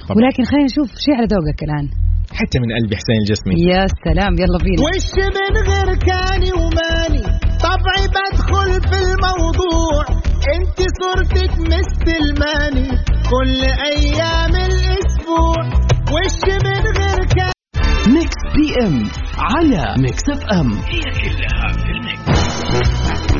طبعاً. 0.07 0.17
ولكن 0.17 0.43
خلينا 0.43 0.65
نشوف 0.71 0.87
شيء 1.05 1.15
على 1.19 1.27
ذوقك 1.33 1.59
الآن. 1.67 1.87
حتى 2.39 2.57
من 2.59 2.69
قلبي 2.77 2.95
حسين 2.95 3.17
الجسمي. 3.23 3.53
يا 3.71 3.85
سلام 4.05 4.33
يلا 4.41 4.59
بينا. 4.65 4.81
وش 4.87 5.07
من 5.37 5.55
غير 5.71 5.89
كاني 6.09 6.51
وماني؟ 6.61 7.21
طبعي 7.67 8.03
بدخل 8.15 8.71
في 8.89 8.97
الموضوع. 9.07 10.20
انت 10.47 10.79
صورتك 11.01 11.51
مستلماني 11.59 12.89
كل 13.29 13.61
أيام 13.85 14.55
الأسبوع 14.55 15.57
وش 16.13 16.37
من 16.63 16.83
غير 16.97 17.25
كاني 17.25 17.53
ميكس 18.07 18.35
بي 18.55 18.87
ام 18.87 19.09
على 19.37 20.01
ميكس 20.01 20.29
اف 20.29 20.43
ام. 20.53 20.71
هي 20.71 21.01
كلها 21.01 21.67
في 21.73 21.89
الميكس. 21.91 23.30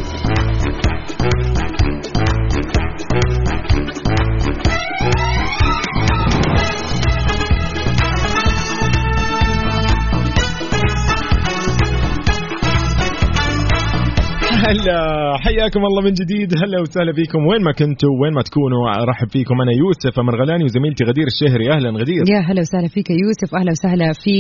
هلا 14.66 14.98
حياكم 15.46 15.82
الله 15.90 16.02
من 16.08 16.14
جديد. 16.22 16.50
هلا 16.62 16.78
وسهلا 16.82 17.14
فيكم 17.14 17.42
وين 17.50 17.62
ما 17.68 17.72
كنتوا 17.72 18.14
وين 18.22 18.34
ما 18.34 18.42
تكونوا 18.42 18.82
ارحب 19.04 19.30
فيكم. 19.36 19.56
أنا 19.62 19.74
يوسف 19.84 20.20
مرغلاني 20.20 20.64
وزميلتي 20.64 21.04
غدير 21.10 21.28
الشهري. 21.34 21.66
أهلا 21.76 21.90
غدير. 22.02 22.24
يا 22.34 22.40
هلا 22.50 22.62
وسهلا 22.62 22.88
فيك 22.88 23.10
يا 23.10 23.18
يوسف 23.24 23.50
أهلا 23.60 23.72
وسهلا 23.72 24.08
في 24.24 24.36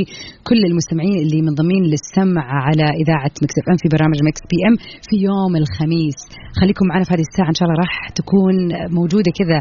كل 0.49 0.61
المستمعين 0.69 1.17
اللي 1.23 1.39
منضمين 1.47 1.83
للسمع 1.91 2.45
على 2.65 2.87
إذاعة 3.01 3.33
Mix 3.43 3.55
FM 3.71 3.77
في 3.81 3.87
برنامج 3.95 4.19
Mix 4.27 4.41
PM 4.51 4.75
في 5.07 5.15
يوم 5.27 5.53
الخميس. 5.61 6.19
خليكم 6.59 6.85
معنا 6.89 7.03
في 7.07 7.11
هذه 7.13 7.25
الساعة. 7.29 7.49
إن 7.53 7.57
شاء 7.59 7.65
الله 7.67 7.77
راح 7.83 7.93
تكون 8.19 8.55
موجودة 8.97 9.31
كذا 9.39 9.59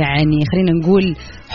يعني 0.00 0.38
خلينا 0.50 0.72
نقول 0.80 1.04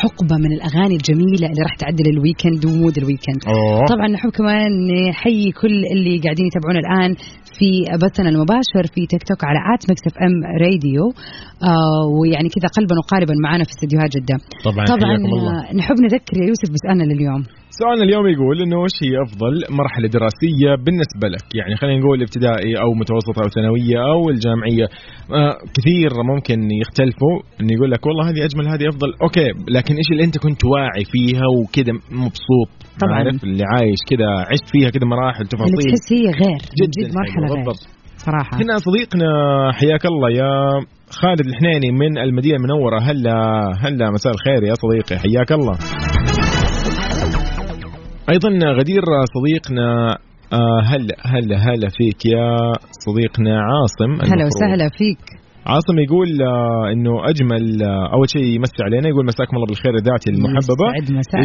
حقبة 0.01 0.35
من 0.43 0.51
الأغاني 0.57 0.95
الجميلة 0.99 1.45
اللي 1.51 1.61
راح 1.67 1.75
تعدل 1.81 2.07
ال 2.13 2.19
weekend 2.19 2.61
و 2.65 2.71
mood 2.71 2.95
ال 3.01 3.06
weekend. 3.06 3.41
أوه. 3.47 3.85
طبعا 3.93 4.07
نحب 4.07 4.29
كمان 4.39 4.71
نحيي 5.09 5.51
كل 5.61 5.75
اللي 5.93 6.15
قاعدين 6.23 6.45
يتابعونا 6.49 6.79
الآن 6.79 7.11
في 7.59 7.71
بثنا 8.03 8.29
المباشر 8.29 8.83
في 8.93 9.01
تيك 9.11 9.23
توك 9.29 9.41
على 9.49 9.59
at 9.73 9.83
Mix 9.91 10.03
FM 10.09 10.35
Radio. 10.63 11.05
آه 11.71 12.05
ويعني 12.17 12.49
كذا 12.55 12.67
قلبا 12.77 12.95
وقالبا 13.01 13.35
معنا 13.45 13.63
في 13.63 13.71
استديوهات 13.75 14.11
جدة. 14.17 14.37
طبعا 14.67 14.85
طبعا 14.95 15.15
الله. 15.15 15.55
آه، 15.59 15.75
نحب 15.79 15.97
نذكر 16.05 16.35
يا 16.41 16.45
يوسف 16.51 16.69
بسؤالنا 16.73 17.05
لليوم. 17.13 17.43
سؤالنا 17.79 18.03
اليوم 18.03 18.27
يقول 18.27 18.61
إنه 18.61 18.77
وش 18.83 18.97
هي 19.03 19.13
أفضل 19.25 19.53
مرحلة 19.79 20.07
دراسية 20.17 20.69
بالنسبة 20.85 21.27
لك؟ 21.33 21.45
يعني 21.59 21.75
خلينا 21.75 21.99
نقول 21.99 22.21
ابتدائي 22.21 22.71
أو 22.83 22.89
متوسطة 23.01 23.39
أو 23.43 23.49
ثانوية 23.49 23.97
أو 24.11 24.29
الجامعية. 24.29 24.87
آه 25.39 25.55
كثير 25.75 26.11
ممكن 26.31 26.59
يختلفوا 26.81 27.35
إنه 27.59 27.71
يقول 27.73 27.91
لك 27.91 28.05
والله 28.05 28.29
هذه 28.29 28.41
أجمل 28.47 28.65
هذه 28.73 28.85
أفضل، 28.91 29.09
أوكي 29.23 29.49
لكن 29.75 29.93
إيش 29.95 30.09
اللي 30.11 30.23
أنت 30.23 30.37
كنت 30.37 30.61
واعي 30.65 31.05
فيها 31.13 31.45
وكذا 31.55 31.93
مبسوط 32.23 32.69
طبعاً. 33.01 33.13
عارف 33.17 33.43
اللي 33.43 33.63
عايش 33.73 33.99
كذا 34.09 34.29
عشت 34.51 34.67
فيها 34.71 34.89
كذا 34.89 35.05
مراحل 35.07 35.37
اللي 35.41 35.49
تفاصيل 35.49 35.91
تحس 35.91 36.13
هي 36.13 36.25
غير 36.41 36.57
جدا 36.79 37.07
جد 37.07 37.15
مرحلة 37.15 37.47
غير 37.47 37.55
بالضبط. 37.65 37.87
صراحة. 38.17 38.57
هنا 38.57 38.77
صديقنا 38.77 39.29
حياك 39.71 40.05
الله 40.05 40.29
يا 40.29 40.51
خالد 41.09 41.39
الحنيني 41.47 41.91
من 41.91 42.17
المدينة 42.17 42.55
المنورة. 42.55 42.99
هلا 42.99 43.35
هلا 43.79 44.11
مساء 44.11 44.33
الخير 44.33 44.63
يا 44.63 44.73
صديقي 44.73 45.15
حياك 45.23 45.51
الله. 45.51 45.77
أيضا 48.29 48.49
غدير 48.79 49.01
صديقنا 49.35 50.17
آه، 50.53 50.81
هلا 50.85 51.15
هلا 51.25 51.57
هلا 51.57 51.89
فيك 51.89 52.25
يا 52.25 52.57
صديقنا 53.05 53.61
عاصم. 53.61 54.11
هلا. 54.33 54.45
وسهلا 54.45 54.89
فيك. 54.97 55.38
عاصم 55.65 55.99
يقول 55.99 56.29
آه، 56.41 56.91
إنه 56.93 57.13
أجمل 57.29 57.83
آه، 57.83 58.13
أول 58.15 58.29
شيء 58.29 58.43
يمسي 58.43 58.83
علينا 58.83 59.07
يقول 59.09 59.25
مساكم 59.25 59.55
الله 59.55 59.67
بالخير 59.67 59.93
إذاعتي 60.01 60.29
المحببة. 60.29 60.85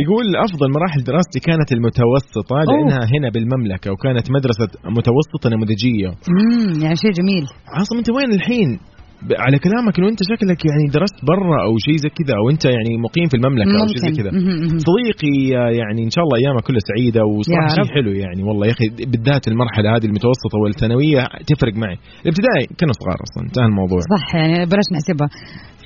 يقول 0.05 0.27
أفضل 0.47 0.69
مراحل 0.77 1.01
دراستي 1.11 1.41
كانت 1.41 1.73
المتوسطة 1.77 2.57
لأنها 2.71 3.03
هنا 3.15 3.29
بالمملكة 3.35 3.93
وكانت 3.93 4.27
مدرسة 4.31 4.69
متوسطة 4.99 5.47
نموذجية 5.55 6.09
امم 6.09 6.83
يعني 6.83 6.97
شيء 6.97 7.13
جميل 7.21 7.45
عاصم 7.77 7.97
أنت 7.99 8.11
وين 8.11 8.33
الحين؟ 8.39 8.71
على 9.45 9.57
كلامك 9.67 9.95
إنه 9.99 10.09
أنت 10.13 10.23
شكلك 10.33 10.61
يعني 10.71 10.85
درست 10.97 11.17
برا 11.31 11.59
أو 11.67 11.73
شيء 11.87 11.97
زي 12.05 12.11
كذا 12.19 12.35
أو 12.41 12.45
أنت 12.53 12.65
يعني 12.77 12.93
مقيم 13.07 13.27
في 13.33 13.37
المملكة 13.41 13.75
أو 13.83 13.87
شيء 13.93 14.01
زي 14.05 14.11
ممكن. 14.11 14.23
كذا. 14.23 14.31
صديقي 14.89 15.37
يعني 15.81 16.01
إن 16.09 16.13
شاء 16.15 16.23
الله 16.25 16.37
ايامك 16.43 16.63
كلها 16.69 16.83
سعيدة 16.91 17.23
وصراحة 17.33 17.69
شيء. 17.79 17.95
حلو 17.97 18.13
يعني 18.25 18.41
والله 18.47 18.65
يا 18.69 18.75
أخي 18.77 18.87
بالذات 19.13 19.45
المرحلة 19.53 19.89
هذه 19.97 20.07
المتوسطة 20.11 20.57
والثانوية 20.63 21.21
تفرق 21.51 21.75
معي. 21.83 21.97
الابتدائي 22.25 22.65
كنا 22.79 22.93
صغار 23.01 23.19
أصلا 23.27 23.41
انتهى 23.49 23.67
الموضوع. 23.73 24.01
صح 24.15 24.27
يعني 24.39 24.55
بلاش 24.73 24.89
نحسبها. 24.95 25.29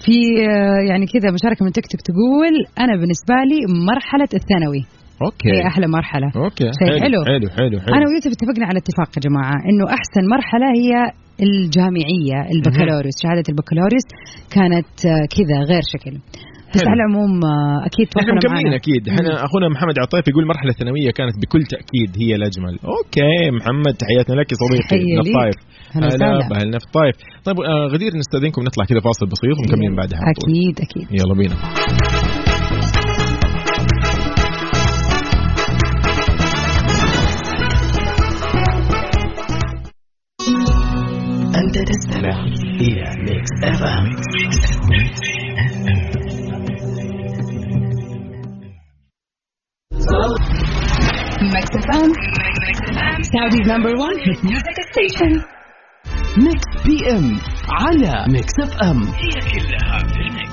في 0.05 0.17
آه، 0.51 0.81
يعني 0.91 1.05
كذا 1.15 1.29
مشاركة 1.37 1.63
من 1.67 1.73
تيك 1.77 1.87
توك 1.93 2.01
تقول 2.11 2.55
أنا 2.85 2.93
بالنسبة 3.01 3.37
لي 3.51 3.59
مرحلة 3.91 4.31
الثانوي. 4.41 4.83
أوكي. 5.27 5.49
هي 5.57 5.67
أحلى 5.71 5.87
مرحلة. 5.87 6.29
أوكي. 6.37 6.69
شيء 6.81 7.01
حلو. 7.05 7.21
حلو. 7.31 7.49
حلو 7.59 7.77
حلو 7.85 7.95
أنا 7.97 8.05
ويوسف 8.09 8.31
اتفقنا 8.37 8.67
على 8.71 8.79
اتفاق 8.83 9.11
يا 9.17 9.21
جماعة 9.27 9.57
إنه 9.69 9.85
أحسن 9.99 10.23
مرحلة 10.35 10.67
هي 10.81 10.93
الجامعية 11.47 12.39
البكالوريوس. 12.55 13.17
شهادة 13.23 13.47
البكالوريوس 13.53 14.07
كانت 14.55 14.95
آه، 15.07 15.25
كذا 15.37 15.57
غير 15.71 15.83
شكل. 15.95 16.15
بس. 16.75 16.83
على 16.91 16.95
العموم 17.01 17.33
آه، 17.45 17.87
أكيد 17.89 18.07
إحنا 18.21 18.33
مكملين 18.35 18.73
أكيد. 18.81 19.03
إحنا 19.09 19.45
أخونا 19.47 19.69
محمد 19.75 19.97
عطيف 20.05 20.25
يقول 20.29 20.43
المرحله 20.43 20.71
الثانويه 20.71 21.11
كانت 21.19 21.35
بكل 21.43 21.63
تأكيد 21.75 22.11
هي 22.23 22.31
الأجمل. 22.39 22.75
أوكي 22.95 23.51
محمد 23.59 23.95
تحياتنا 24.03 24.35
لك 24.41 24.49
يا 24.53 24.57
صديقي. 24.63 25.05
من 25.05 25.23
ليك. 25.23 25.27
الطايف 25.27 25.57
هلا. 25.97 26.49
باهلنا 26.51 26.79
في 26.79 26.87
الطايف 26.87 27.15
طيب 27.45 27.57
آه 27.61 27.87
غدير 27.95 28.11
نستأذنكم 28.17 28.63
نطلع 28.63 28.85
كذا 28.85 29.01
فاصل 29.01 29.27
بسيط 29.27 29.57
ومكملين 29.59 29.97
بعدها. 29.97 30.21
أكيد 30.33 30.77
أكيد. 30.87 31.21
يلا 31.21 31.35
بينا. 31.41 31.57
Mix 51.54 51.70
FM. 51.86 52.10
Saudi's 53.32 53.68
number 53.68 53.92
one 53.96 54.18
hit 54.26 54.44
music 54.44 54.78
station. 54.92 55.44
ميكس 56.38 56.66
بي 56.86 57.12
ام 57.12 57.38
على 57.70 58.26
ميكس 58.34 58.54
اف 58.60 58.74
ام 58.84 59.04
هي 59.04 59.32
كلها 59.52 60.00
في 60.00 60.20
الميكس 60.28 60.47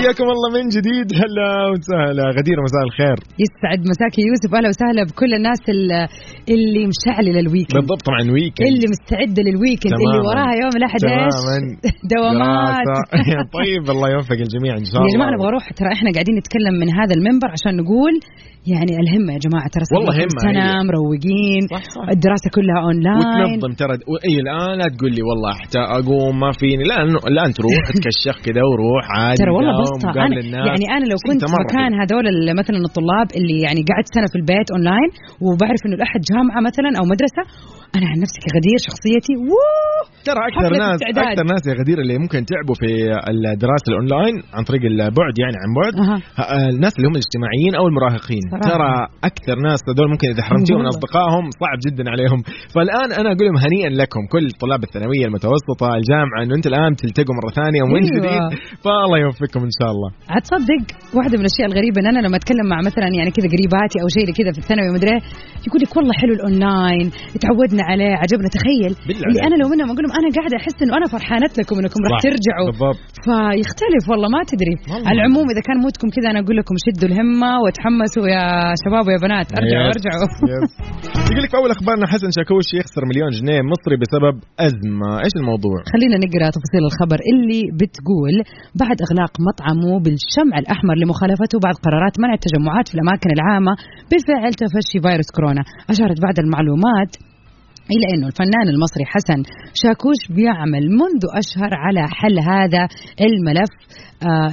حياكم 0.00 0.26
الله 0.34 0.48
من 0.56 0.66
جديد. 0.76 1.08
هلا 1.22 1.48
وسهلا. 1.72 2.24
غدير 2.38 2.56
مساء 2.66 2.82
الخير. 2.88 3.16
يسعد 3.44 3.80
مساك 3.90 4.14
يا 4.18 4.24
يوسف. 4.30 4.50
أهلا 4.58 4.68
وسهلا 4.72 5.02
بكل 5.10 5.30
الناس 5.38 5.62
ال- 5.74 6.06
اللي 6.54 6.82
مشعلة 6.92 7.30
لل 7.36 7.45
weekend 7.45 7.76
بالضبط 7.80 8.02
طبعا 8.08 8.22
weekend 8.34 8.66
اللي 8.70 8.86
مستعدة 8.94 9.40
للويكند. 9.48 9.92
اللي 10.04 10.20
وراها 10.28 10.54
يوم 10.62 10.74
الأحد 10.80 11.00
إيش؟ 11.04 11.38
دوامات. 12.14 12.88
طيب 13.60 13.84
الله 13.94 14.08
يوفق 14.16 14.38
الجميع 14.46 14.72
إن 14.82 14.86
شاء 14.90 14.96
الله 14.98 15.08
يا 15.10 15.14
جماعة 15.16 15.30
نبغى 15.34 15.48
نروح 15.50 15.64
ترى 15.78 15.88
إحنا 15.96 16.08
قاعدين 16.14 16.34
نتكلم 16.40 16.74
من 16.82 16.88
هذا 16.98 17.12
المنبر 17.18 17.48
عشان 17.56 17.72
نقول 17.82 18.14
يعني 18.72 18.92
الهمة 19.02 19.30
يا 19.36 19.40
جماعة. 19.46 19.68
ترى 19.74 19.84
والله 19.94 20.12
همة 20.22 20.38
سنة 20.48 20.62
هي. 20.66 20.84
مروقين. 20.90 21.62
صح، 21.74 21.84
صح. 21.96 22.06
الدراسة 22.16 22.48
كلها 22.56 22.78
اونلاين 22.86 23.50
وتنظم 23.52 23.72
ترى. 23.82 23.94
إي 24.28 24.34
الآن 24.44 24.72
لا 24.80 24.86
تقول 24.94 25.10
لي 25.16 25.22
والله 25.28 25.50
احتاج 25.58 25.86
أقوم 26.00 26.34
ما 26.44 26.50
فيني. 26.60 26.84
لا 26.90 26.96
الان 27.32 27.50
تروح 27.58 27.74
تكشخ 27.98 28.36
كذا 28.46 28.62
وروح 28.70 29.04
عادي 29.18 29.38
ترى 29.42 29.52
والله 29.56 29.72
قابل 30.16 30.38
أنا. 30.38 30.66
يعني 30.70 30.84
أنا 30.96 31.04
لو 31.12 31.18
كنت 31.28 31.42
مكان. 31.60 31.90
هذول 32.02 32.26
مثلا 32.60 32.78
الطلاب 32.88 33.28
اللي 33.38 33.56
يعني 33.66 33.80
قعدت 33.90 34.08
سنة 34.16 34.28
في 34.32 34.36
البيت 34.40 34.68
أونلاين 34.74 35.10
وبعرف 35.46 35.80
إنه 35.86 35.94
الأحد 35.98 36.20
جامعة 36.32 36.60
مثلا 36.68 36.90
أو 36.98 37.04
مدرسة 37.14 37.42
أنا 37.96 38.06
عن 38.10 38.16
نفسي 38.24 38.38
كغدير 38.46 38.78
شخصيتي 38.88 39.34
ووو 39.48 40.00
ترى 40.28 40.42
أكثر 40.50 40.70
ناس 40.84 40.96
استعداد. 41.00 41.26
أكثر 41.32 41.44
ناس 41.52 41.62
يا 41.70 41.74
غدير 41.80 41.98
اللي 42.02 42.16
ممكن 42.24 42.40
تعبوا 42.52 42.76
في 42.80 42.88
الدراسة 43.32 43.86
الاونلاين 43.92 44.34
عن 44.56 44.62
طريق 44.70 44.82
البعد 44.92 45.34
يعني 45.42 45.56
عن 45.62 45.70
بعد 45.80 45.94
أها. 46.04 46.16
ه- 46.40 46.48
الناس 46.74 46.92
اللي 46.96 47.06
هم 47.10 47.16
الاجتماعيين 47.18 47.72
أو 47.78 47.84
المراهقين 47.90 48.44
صراحة. 48.52 48.68
ترى 48.72 48.90
أكثر 49.30 49.56
ناس 49.68 49.80
هذول 49.88 50.08
ممكن 50.14 50.26
إذا 50.34 50.42
حرمتيهم 50.48 50.80
من. 50.84 50.92
أصدقائهم 50.94 51.44
صعب 51.62 51.78
جدا 51.86 52.04
عليهم 52.14 52.40
فالآن 52.74 53.08
أنا 53.20 53.28
أقول 53.32 53.44
لهم 53.48 53.58
هنيئا 53.66 53.90
لكم 54.02 54.22
كل 54.34 54.44
طلاب 54.62 54.80
الثانوية 54.88 55.24
المتوسطة 55.30 55.86
الجامعة 56.00 56.38
إنه 56.42 56.54
أنت 56.58 56.66
الآن 56.72 56.90
تلتقوا 57.02 57.34
مرة 57.40 57.50
ثانية 57.60 57.80
ومن 57.84 58.02
أيوة. 58.04 58.16
جديد 58.16 58.42
فالله 58.84 59.16
يوفقكم 59.24 59.60
إن 59.68 59.72
شاء 59.80 59.90
الله 59.94 60.10
عاد 60.32 60.42
تصدق 60.48 60.84
واحدة 61.16 61.34
من 61.38 61.44
الأشياء 61.44 61.66
الغريبة 61.70 61.98
إن 62.00 62.06
أنا 62.12 62.20
لما 62.26 62.36
أتكلم 62.40 62.66
مع 62.72 62.78
مثلا 62.88 63.08
يعني 63.18 63.30
كذا 63.36 63.48
قريباتي 63.54 63.96
أو 64.02 64.08
شيء 64.16 64.26
كذا 64.38 64.50
في 64.54 64.60
الثانوي 64.62 64.88
ومدري 64.90 65.12
إيه، 65.16 65.20
يقول 65.66 65.80
لك 65.84 65.92
والله 65.96 66.14
حلو 66.22 66.32
الأونلاين 66.38 67.06
تعودنا 67.44 67.82
عليه 67.90 68.12
عجبنا 68.22 68.48
تخيل 68.56 68.92
اللي. 69.10 69.40
أنا 69.48 69.56
لو 69.60 69.66
منهم 69.72 69.88
أقول 69.92 70.02
لهم 70.04 70.14
أنا 70.20 70.28
قاعدة 70.36 70.56
أحس 70.60 70.76
إنه 70.84 70.92
أنا 70.98 71.06
فرحانة 71.14 71.50
لكم 71.60 71.76
إنكم 71.80 72.00
راح. 72.12 72.20
ترجعوا 72.26 72.66
بالضبط 72.70 73.00
فيختلف 73.26 74.04
والله 74.10 74.28
ما 74.36 74.42
تدري 74.52 74.74
والله. 74.76 75.06
على 75.08 75.16
العموم 75.18 75.46
إذا 75.52 75.62
كان 75.68 75.76
مودكم 75.84 76.08
كذا 76.16 76.26
أنا 76.32 76.40
أقول 76.42 76.56
لكم 76.60 76.74
شدوا 76.84 77.06
الهمة 77.10 77.50
وتحمسوا 77.62 78.26
يا 78.34 78.44
شباب 78.82 79.04
ويا 79.08 79.20
بنات 79.26 79.48
أرجعوا 79.60 79.86
yes. 79.88 79.94
أرجعوا 79.94 80.26
yes. 80.52 80.72
يقول 81.30 81.42
لك 81.44 81.50
في 81.52 81.56
أول 81.60 81.70
أخبارنا 81.76 82.04
حسن 82.12 82.28
شاكوش 82.36 82.68
يخسر 82.80 83.02
مليون 83.10 83.30
جنيه 83.38 83.60
مصري 83.72 83.96
بسبب 84.02 84.34
أزمة 84.66 85.10
إيش 85.24 85.34
الموضوع 85.40 85.78
خلينا 85.94 86.16
نقرأ 86.24 86.46
تفاصيل 86.56 86.82
الخبر 86.90 87.18
اللي 87.30 87.62
بتقول 87.80 88.34
بعد 88.82 88.98
إغلاق 89.06 89.32
مطعم 89.48 89.65
مطعمه 89.66 90.00
بالشمع 90.00 90.58
الأحمر 90.58 90.94
لمخالفته 91.02 91.58
بعد 91.64 91.74
قرارات 91.74 92.20
منع 92.20 92.34
التجمعات 92.34 92.88
في 92.88 92.94
الأماكن 92.94 93.30
العامة 93.30 93.72
بفعل 94.10 94.52
تفشي 94.54 94.98
فيروس 95.02 95.30
كورونا. 95.36 95.62
أشارت 95.90 96.20
بعض 96.20 96.38
المعلومات 96.44 97.12
إلى 97.94 98.06
أنه 98.14 98.26
الفنان 98.26 98.68
المصري 98.74 99.04
حسن 99.04 99.42
شاكوش 99.82 100.20
بيعمل 100.36 100.84
منذ 101.00 101.22
أشهر 101.42 101.70
على 101.74 102.02
حل 102.18 102.38
هذا 102.38 102.88
الملف 103.20 103.70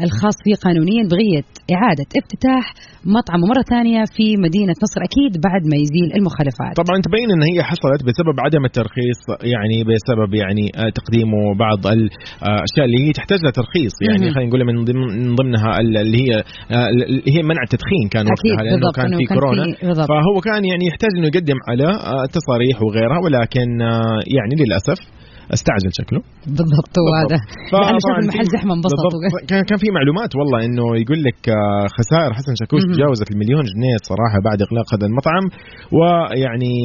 الخاص 0.07 0.35
فيه 0.43 0.55
قانونيا 0.65 1.03
بغية 1.11 1.43
إعادة 1.75 2.05
افتتاح 2.21 2.63
مطعمه 3.17 3.45
مرة 3.51 3.61
ثانية 3.73 4.01
في 4.15 4.37
مدينة 4.45 4.73
نصر 4.85 4.99
أكيد 5.09 5.31
بعد 5.47 5.61
ما 5.71 5.77
يزيل 5.83 6.07
المخالفات 6.19 6.73
طبعا 6.83 6.97
تبين 7.07 7.27
إن 7.35 7.43
هي 7.51 7.63
حصلت 7.63 8.01
بسبب 8.07 8.35
عدم 8.45 8.65
الترخيص 8.65 9.19
يعني 9.53 9.77
بسبب 9.89 10.31
يعني 10.43 10.65
آه، 10.81 10.89
تقديمه 10.99 11.39
بعض 11.65 11.79
الأشياء 11.95 12.85
اللي 12.87 12.99
هي 13.07 13.11
تحتاج 13.19 13.39
لها 13.43 13.51
ترخيص 13.51 13.93
يعني. 14.01 14.31
خلينا 14.33 14.47
نقول 14.49 14.61
من 14.65 14.75
ضمن 14.85 15.05
من 15.27 15.35
ضمنها 15.35 15.69
ال- 15.81 15.97
اللي 15.97 16.17
هي 16.23 16.31
آه، 16.71 16.89
اللي 16.89 17.31
هي 17.35 17.41
منع 17.51 17.61
التدخين 17.67 18.05
كان 18.13 18.25
وقتها 18.31 18.63
بالضبط، 18.71 18.95
كان 18.95 19.11
في 19.19 19.25
كورونا 19.33 19.63
في-. 19.63 20.07
فهو 20.11 20.35
كان 20.47 20.61
يعني 20.71 20.83
يحتاج 20.89 21.09
إنه 21.17 21.27
يقدم 21.27 21.59
على 21.69 21.87
آه، 22.13 22.25
تصاريح 22.37 22.75
وغيرها 22.83 23.19
ولكن 23.25 23.81
آه، 23.81 24.19
يعني 24.37 24.53
للأسف 24.61 24.99
استعجل 25.53 25.91
شكله. 25.99 26.21
بالضبط 26.57 26.95
وهذا 27.05 27.37
لأنه 27.73 27.99
شاف 28.03 28.11
فطبعاً 28.11 28.19
المحل 28.23 28.45
زحمة 28.55 28.73
انبسط. 28.77 28.97
كان 29.49 29.63
كان 29.69 29.77
في 29.83 29.87
معلومات 29.97 30.31
والله 30.37 30.59
إنه 30.67 30.85
يقول 31.03 31.19
لك 31.27 31.39
آه، 31.49 31.85
خسائر 31.97 32.33
حسن 32.33 32.53
شاكوش. 32.59 32.81
تجاوزت 32.95 33.31
المليون 33.31 33.63
جنيه 33.71 33.97
صراحة 34.11 34.37
بعد 34.47 34.59
إغلاق 34.65 34.87
هذا 34.93 35.05
المطعم. 35.09 35.45
ويعني 35.97 36.75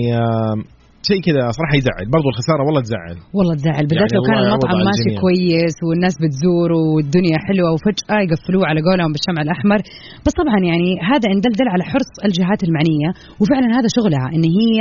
شيء 1.11 1.21
كذا 1.27 1.43
صراحة 1.59 1.75
يزعل. 1.81 2.05
برضو 2.17 2.29
الخسارة 2.33 2.63
والله 2.67 2.81
تزعل. 2.87 3.17
والله 3.37 3.55
تزعل. 3.61 3.85
بالذات 3.89 4.11
يعني 4.13 4.19
لو 4.19 4.23
كان 4.29 4.39
المطعم 4.47 4.79
ماشي. 4.89 5.11
كويس 5.25 5.77
والناس 5.87 6.15
بتزوره 6.23 6.83
والدنيا 6.95 7.39
حلوة 7.47 7.69
وفجأة 7.75 8.17
يقفلوه 8.27 8.65
على 8.71 8.81
قولهم 8.89 9.11
بالشمع 9.15 9.41
الأحمر. 9.47 9.81
بس 10.25 10.35
طبعا 10.41 10.59
يعني 10.71 10.91
هذا 11.11 11.27
ان 11.33 11.39
دلدل 11.47 11.69
على 11.75 11.85
حرص 11.91 12.13
الجهات 12.27 12.61
المعنية 12.67 13.11
وفعلا 13.41 13.69
هذا 13.79 13.89
شغلها 13.97 14.27
إن 14.37 14.45
هي 14.61 14.79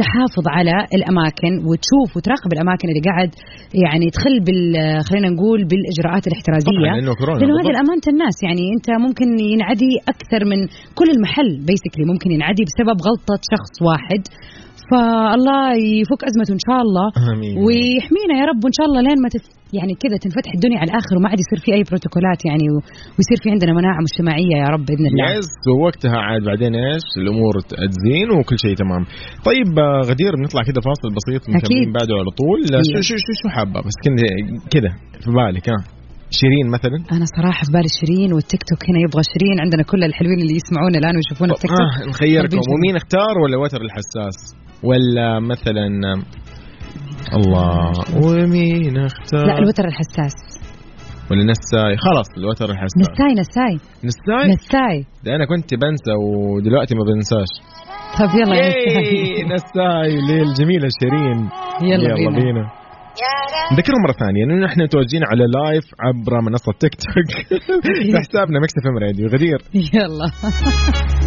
تحافظ 0.00 0.44
على 0.56 0.76
الأماكن 0.96 1.52
وتشوف 1.68 2.08
وتراقب 2.16 2.50
الأماكن 2.56 2.86
اللي 2.90 3.02
قاعد 3.08 3.30
يعني 3.84 4.06
تخل 4.16 4.34
بال 4.46 4.60
خلينا 5.08 5.28
نقول 5.34 5.60
بالإجراءات 5.70 6.24
الاحترازية. 6.30 6.78
طبعا 6.80 6.94
لأنه 6.96 7.12
كورونا 7.20 7.38
لأنه 7.40 7.56
هذه. 7.60 7.70
الأمانة 7.74 8.06
الناس. 8.14 8.36
يعني 8.46 8.64
أنت 8.76 8.88
ممكن 9.06 9.28
ينعدي 9.54 9.92
أكثر 10.12 10.40
من 10.50 10.60
كل 10.98 11.08
المحل 11.16 11.50
بيسكلي 11.68 12.04
ممكن 12.12 12.28
ينعدي 12.36 12.62
بسبب 12.68 12.96
غلطة 13.08 13.38
شخص 13.54 13.74
واحد. 13.88 14.22
فالله 14.90 15.64
يفك 16.00 16.20
أزمته 16.30 16.52
إن 16.58 16.62
شاء 16.66 16.80
الله. 16.86 17.06
آمين. 17.32 17.54
ويحمينا 17.66 18.34
يا 18.40 18.44
رب 18.50 18.60
وإن 18.64 18.74
شاء 18.78 18.86
الله 18.88 19.00
لين 19.06 19.18
ما 19.24 19.28
تف 19.34 19.44
يعني 19.78 19.92
كذا 20.02 20.16
تنفتح 20.24 20.50
الدنيا 20.56 20.78
على 20.80 20.88
الآخر 20.90 21.12
وما 21.16 21.28
عاد 21.30 21.38
يصير 21.44 21.58
في 21.64 21.70
أي 21.76 21.82
بروتوكولات 21.88 22.40
يعني 22.48 22.66
و- 22.72 22.82
ويصير 23.16 23.38
في 23.42 23.48
عندنا 23.54 23.72
مناعة 23.78 23.98
مجتمعية 24.06 24.56
يا 24.64 24.68
رب 24.74 24.84
بإذن 24.88 25.06
الله. 25.10 25.26
يس 25.38 25.52
ووقتها 25.70 26.16
عاد 26.26 26.42
بعدين 26.50 26.72
إيش؟ 26.84 27.04
الأمور 27.22 27.54
تزين 27.92 28.28
وكل 28.36 28.58
شيء 28.64 28.74
تمام. 28.82 29.02
طيب 29.48 29.68
آه، 29.86 30.00
غدير 30.10 30.32
بنطلع 30.38 30.62
كذا 30.68 30.80
فاصل 30.88 31.08
بسيط. 31.18 31.42
مكملين 31.54 31.88
بعده 31.98 32.14
على 32.20 32.30
طول. 32.40 32.58
لا، 32.72 32.78
شو. 32.88 33.00
شو 33.08 33.16
شو, 33.26 33.32
شو 33.40 33.46
حابة؟ 33.56 33.78
بس 33.86 33.96
كذا 34.74 34.90
في 35.24 35.30
بالك 35.38 35.66
ها. 35.72 35.78
شيرين 36.40 36.66
مثلا؟ 36.76 36.98
أنا 37.16 37.26
صراحة 37.36 37.62
في 37.66 37.72
بالي 37.74 37.90
شيرين 38.00 38.30
والتيك 38.34 38.62
توك 38.70 38.82
هنا 38.88 38.98
يبغى 39.06 39.22
شيرين. 39.32 39.56
عندنا 39.64 39.82
كل 39.90 40.00
الحلوين 40.08 40.38
اللي 40.44 40.56
يسمعونا 40.60 40.96
الآن 41.00 41.14
ويشوفونا 41.18 41.52
في 41.54 41.60
تيك 41.62 41.70
توك. 41.70 41.80
آه 41.80 42.08
نخيركم 42.10 42.60
ومين 42.72 42.94
اختار 43.00 43.34
ولا 43.42 43.56
وتر 43.62 43.80
الحساس؟ 43.88 44.36
ولا 44.82 45.40
مثلا 45.40 45.86
الله. 47.36 47.92
ومين 48.24 48.98
اختار؟ 48.98 49.46
لا 49.46 49.58
الوتر 49.58 49.84
الحساس. 49.84 50.34
ولا 51.30 51.44
نساي. 51.44 51.96
خلاص 51.96 52.26
الوتر 52.38 52.70
الحساس. 52.70 52.98
نساي 52.98 53.32
نساي. 53.32 53.74
نساي؟ 54.04 54.50
نساي. 54.52 55.06
ده 55.24 55.36
أنا 55.36 55.46
كنت 55.46 55.74
بنسى 55.74 56.12
ودلوقتي 56.12 56.94
ما 56.94 57.04
بنساش. 57.04 57.52
طب 58.18 58.38
يلا. 58.40 58.56
يا 58.56 58.64
ياي، 58.64 58.86
نساي. 58.86 59.44
نساي 59.44 60.18
اللي 60.18 60.42
الجميله 60.42 60.88
شيرين. 61.02 61.48
يلا 61.82 62.14
بينا. 62.14 62.38
بينا. 62.38 62.80
نذكرهم 63.72 64.02
مرة 64.06 64.12
ثانية 64.12 64.44
إنه 64.44 64.64
نحن 64.64 64.82
متواجدين 64.82 65.22
على 65.24 65.44
live 65.46 65.84
عبر 66.00 66.40
منصة 66.40 66.72
تيك 66.80 66.94
توك 66.94 67.58
في 67.82 68.18
حسابنا 68.18 68.60
Mix 68.60 68.72
FM 68.78 68.98
راديو 68.98 69.26
غدير. 69.26 69.58
يلا. 69.94 70.26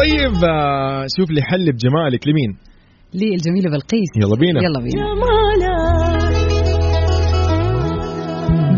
طيب 0.00 0.44
آه، 0.44 1.06
شوف 1.18 1.30
لي 1.30 1.42
حل 1.42 1.72
بجمالك 1.72 2.28
لمين 2.28 2.56
لي 3.14 3.34
الجميلة 3.34 3.70
بلقيس 3.70 4.10
يلا 4.16 4.36
بينا. 4.36 4.60
يلا 4.62 4.80
بينا. 4.80 5.04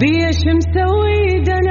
بيش 0.00 0.36
مسوي؟ 0.56 1.40
دلالك 1.46 1.61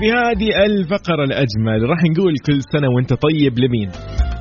في 0.00 0.08
هذه 0.12 0.48
الفقرة 0.66 1.24
الأجمل 1.24 1.90
راح 1.90 2.00
نقول 2.10 2.34
كل 2.46 2.58
سنة 2.72 2.88
وأنت 2.94 3.12
طيب 3.26 3.58
لمين 3.58 3.90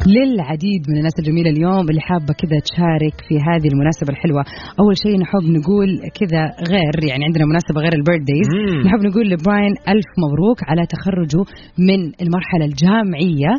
للعديد 0.08 0.82
من 0.89 0.98
الناس 0.98 1.15
الجميلة 1.19 1.50
اليوم 1.50 1.89
اللي 1.89 2.02
حابة 2.02 2.34
كذا 2.41 2.60
تشارك 2.67 3.15
في 3.28 3.36
هذه 3.48 3.67
المناسبة 3.74 4.10
الحلوة 4.10 4.43
أول 4.82 4.95
شيء 5.04 5.15
نحب 5.24 5.45
نقول 5.58 5.89
كذا 6.19 6.43
غير 6.72 6.93
يعني 7.10 7.24
عندنا 7.26 7.45
مناسبة 7.52 7.82
غير 7.86 7.93
ال 7.99 8.04
birthdays 8.04 8.47
مم. 8.56 8.82
نحب 8.88 9.02
نقول 9.10 9.26
لبراين 9.30 9.74
ألف 9.93 10.10
مبروك 10.24 10.60
على 10.69 10.84
تخرجه 10.93 11.41
من 11.88 12.00
المرحلة 12.24 12.65
الجامعية 12.69 13.52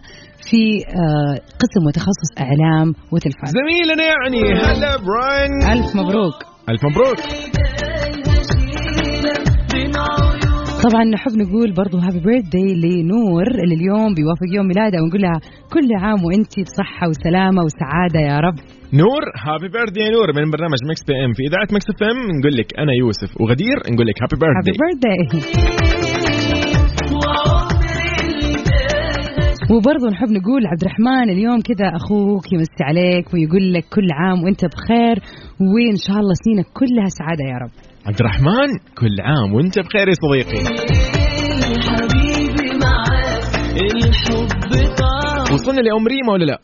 في 0.49 0.63
آه، 1.03 1.35
قسم 1.63 1.83
وتخصص 1.87 2.31
إعلام 2.45 2.89
وتلفاز 3.13 3.51
زميلنا 3.61 4.05
يعني 4.13 4.43
هلا 4.65 4.93
براين 5.07 5.53
ألف 5.73 5.97
مبروك 5.97 6.37
ألف 6.71 6.81
مبروك 6.85 7.19
طبعا 10.85 11.05
نحب 11.05 11.33
نقول 11.43 11.73
برضو 11.73 11.97
happy 11.99 12.21
birthday 12.27 12.69
لنور 12.83 13.47
اللي 13.63 13.75
اليوم 13.75 14.15
بيوافق 14.15 14.49
يوم 14.57 14.67
ميلادها 14.67 15.01
ونقول 15.03 15.21
لها 15.21 15.39
كل 15.75 15.89
عام 16.03 16.25
وانت 16.25 16.53
بصحة 16.67 17.05
وسلامة 17.09 17.61
وسعادة 17.67 18.21
يا 18.31 18.39
رب. 18.47 18.57
نور 19.03 19.23
happy 19.47 19.69
birthday 19.75 20.01
يا 20.01 20.11
نور 20.17 20.29
من 20.37 20.51
برنامج 20.55 20.81
Mix 20.91 21.03
PM 21.09 21.33
في 21.37 21.43
إذاعة 21.49 21.69
Mix 21.75 21.87
FM 21.93 22.19
نقول 22.39 22.55
لك 22.61 22.69
أنا 22.83 22.93
يوسف 23.03 23.31
وغدير 23.41 23.77
نقول 23.93 24.07
لك 24.09 24.17
happy 24.23 24.35
happy 24.37 24.43
birthday 24.43 24.73
birthday 24.83 25.21
وبرضه 29.73 30.07
نحب 30.15 30.29
نقول 30.39 30.67
عبد 30.67 30.83
الرحمن 30.85 31.27
اليوم 31.35 31.61
كذا 31.61 31.89
أخوك 31.97 32.53
يمسي 32.53 32.83
عليك 32.89 33.35
ويقول 33.35 33.73
لك 33.75 33.85
كل 33.95 34.09
عام 34.13 34.39
وأنت 34.45 34.63
بخير 34.73 35.17
وإن 35.73 35.97
شاء 36.07 36.17
الله 36.23 36.35
سنينك 36.45 36.67
كلها 36.81 37.09
سعادة 37.19 37.45
يا 37.53 37.59
رب. 37.63 37.90
عبد 38.07 38.21
الرحمن 38.21 38.69
كل 38.99 39.17
عام 39.21 39.55
وانت 39.55 39.79
بخير 39.79 40.09
يا 40.09 40.15
صديقي 40.15 40.65
حبيبي 41.87 42.79
معاك 42.83 43.43
الحب 43.81 44.49
طعم 44.99 45.55
وصلنا 45.55 45.81
لام 45.81 46.07
ريما 46.07 46.33
ولا 46.33 46.45
لا؟ 46.45 46.59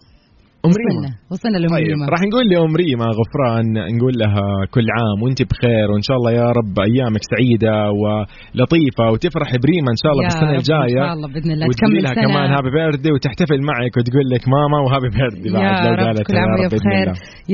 ام 0.67 0.75
ريما 0.83 1.11
وصلنا. 1.33 1.59
لام 1.63 1.73
طيب 1.77 1.87
ريما 1.93 2.05
راح 2.15 2.21
نقول 2.29 2.45
لام 2.53 2.73
ريما 2.83 3.07
غفران 3.21 3.67
نقول 3.97 4.15
لها 4.23 4.47
كل 4.75 4.87
عام 4.97 5.19
وانت 5.23 5.41
بخير 5.51 5.87
وإن 5.93 6.05
شاء 6.09 6.17
الله 6.19 6.33
يا 6.41 6.49
رب 6.59 6.75
أيامك 6.91 7.23
سعيدة 7.33 7.75
ولطيفة 8.01 9.05
وتفرح 9.13 9.51
بريما 9.65 9.91
إن 9.95 10.01
شاء 10.03 10.11
الله 10.13 10.25
بالسنة 10.29 10.57
الجايه 10.61 11.03
إن 11.03 11.09
شاء 11.09 11.17
الله 11.17 11.29
بإذن 11.35 11.51
الله. 11.55 11.67
تكمل 11.77 12.01
لها 12.05 12.15
كمان 12.25 12.47
happy 12.57 12.71
birthday 12.77 13.11
وتحتفل 13.15 13.61
معك 13.71 13.95
وتقول 13.99 14.27
لك 14.35 14.45
ماما 14.55 14.79
و 14.85 14.89
happy 14.89 15.09
birthday 15.17 15.49
بعد 15.55 15.79
لو 15.87 15.95
قالت 16.05 16.23
كل 16.29 16.37
عام 16.43 16.51
بإذن 16.61 16.79
بخير. 16.79 17.07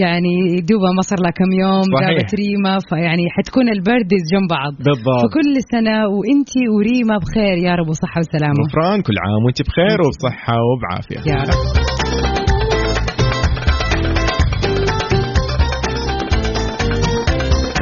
يعني 0.02 0.34
دوبها 0.68 0.92
ما 0.98 1.02
صار 1.10 1.18
لها 1.24 1.34
كم 1.40 1.50
يوم. 1.64 1.86
جابت 2.02 2.32
ريما 2.42 2.74
فيعني 2.88 3.24
حتكون 3.36 3.66
البردز 3.76 4.22
جنب 4.32 4.48
بعض. 4.56 4.72
بالضبط. 4.88 5.22
فكل 5.24 5.52
سنة 5.74 5.96
وانتي 6.14 6.62
وريما 6.74 7.16
بخير 7.24 7.56
يا 7.66 7.72
رب 7.78 7.88
وصحة 7.92 8.18
وسلامة. 8.24 8.60
غفران 8.64 8.98
كل 9.06 9.16
عام 9.24 9.42
وإنت 9.44 9.60
بخير 9.68 9.96
وبصحة 10.04 10.56
وبعافية. 10.68 11.20
يا 11.32 11.40
رب. 11.50 12.01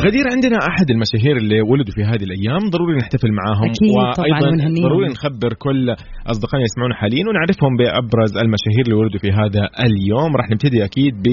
غدير 0.06 0.24
عندنا 0.32 0.58
أحد 0.68 0.90
المشاهير 0.90 1.36
اللي 1.36 1.60
ولدوا 1.60 1.94
في 1.94 2.02
هذه 2.04 2.24
الأيام 2.28 2.70
ضروري 2.70 2.96
نحتفل 2.96 3.28
معاهم. 3.32 3.70
أكيد 3.70 3.90
وأيضا. 3.96 4.50
ضروري 4.88 5.08
نخبر 5.08 5.52
كل 5.52 5.94
أصدقائنا 6.26 6.64
يسمعونا 6.64 6.94
حاليا 6.94 7.24
ونعرفهم 7.28 7.76
بأبرز 7.76 8.32
المشاهير 8.36 8.84
اللي 8.84 8.94
ولدوا 8.94 9.20
في 9.20 9.30
هذا 9.30 9.62
اليوم. 9.86 10.36
راح 10.36 10.50
نبتدي 10.50 10.84
أكيد 10.84 11.14
ب 11.22 11.26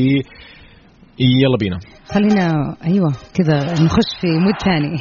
يلا 1.20 1.58
بينا. 1.60 1.80
خلينا 2.14 2.76
أيوه 2.86 3.12
كذا 3.38 3.58
نخش 3.86 4.10
في 4.22 4.28
mood 4.28 4.58
ثاني. 4.66 4.98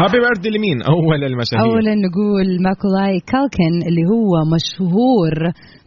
happy 0.00 0.18
birthday 0.24 0.50
لمين؟ 0.56 0.78
أول 0.82 1.24
المشاهير. 1.24 1.64
اولا 1.64 1.94
نقول 2.06 2.48
ماكولاي 2.66 3.20
كالكن 3.32 3.74
اللي 3.88 4.04
هو 4.14 4.32
مشهور 4.54 5.34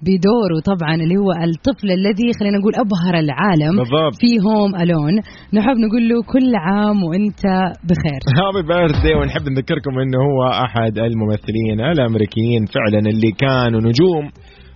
بدوره 0.05 0.57
طبعا 0.71 0.95
اللي 1.03 1.17
هو 1.23 1.31
الطفل 1.47 1.87
الذي 1.99 2.27
خلينا 2.39 2.57
نقول 2.57 2.73
أبهر 2.85 3.15
العالم 3.25 3.73
بالضبط. 3.77 4.15
في 4.23 4.31
Home 4.47 4.71
Alone 4.83 5.15
نحب 5.57 5.77
نقول 5.85 6.03
له 6.09 6.17
كل 6.33 6.51
عام 6.65 6.97
وإنت 7.07 7.43
بخير. 7.89 8.21
happy 8.39 8.61
birthday 8.71 9.13
ونحب 9.17 9.45
نذكركم 9.55 9.93
إنه 10.03 10.19
هو 10.27 10.39
أحد 10.65 10.97
الممثلين 10.97 11.79
الأمريكيين 11.93 12.61
فعلا 12.75 12.99
اللي 13.11 13.31
كانوا 13.43 13.81
نجوم. 13.89 14.25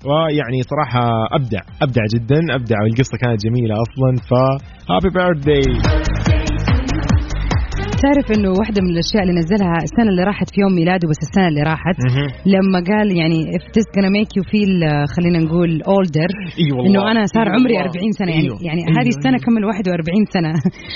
ويعني 0.10 0.60
صراحة 0.72 1.06
أبدع 1.38 1.62
أبدع 1.82 2.04
جدا 2.16 2.40
أبدع 2.56 2.76
والقصة 2.84 3.18
كانت 3.22 3.40
جميلة 3.46 3.76
أصلا 3.86 4.12
فهابي 4.30 5.10
بيرثدي 5.16 5.62
تعرف 8.06 8.28
إنه 8.36 8.50
واحدة 8.60 8.80
من 8.86 8.90
الأشياء 8.96 9.22
اللي 9.24 9.36
نزلها 9.42 9.76
السنة 9.88 10.10
اللي 10.12 10.24
راحت 10.32 10.48
في 10.54 10.58
يوم 10.64 10.72
ميلاده 10.80 11.06
بس 11.12 11.20
السنة 11.28 11.48
اللي 11.52 11.64
راحت 11.72 11.98
لما 12.56 12.80
قال 12.90 13.08
يعني 13.22 13.40
if 13.58 13.64
this 13.76 13.88
gonna 13.96 14.12
make 14.20 14.32
you 14.38 14.44
feel 14.54 14.74
uh, 14.82 14.86
خلينا 15.16 15.40
نقول 15.46 15.72
older 15.98 16.30
إنه 16.88 17.02
أنا 17.12 17.22
صار 17.36 17.48
عمري 17.56 17.76
والله. 17.78 17.92
40 17.92 18.12
سنة 18.20 18.32
يعني 18.32 18.44
أيوه. 18.44 18.58
يعني. 18.68 18.82
هذه 19.00 19.12
السنة 19.18 19.38
كمل 19.46 19.64
41 19.66 20.26
سنة 20.36 20.50
ما 20.50 20.54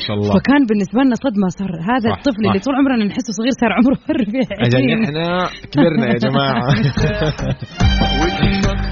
شاء 0.07 0.15
الله 0.17 0.31
فكان 0.35 0.61
بالنسبة 0.69 0.99
لنا 1.05 1.15
صدمة 1.25 1.47
صار 1.59 1.71
هذا 1.91 2.07
صح، 2.11 2.17
الطفل 2.17 2.41
صح. 2.43 2.47
اللي 2.49 2.59
طول 2.65 2.73
عمرنا 2.79 3.03
نحسه 3.11 3.31
صغير 3.37 3.53
صار 3.61 3.71
عمره 3.77 3.97
40 4.11 4.25
أجل 4.65 5.03
إحنا 5.03 5.25
كبرنا 5.73 6.05
يا 6.13 6.17
جماعة 6.25 6.61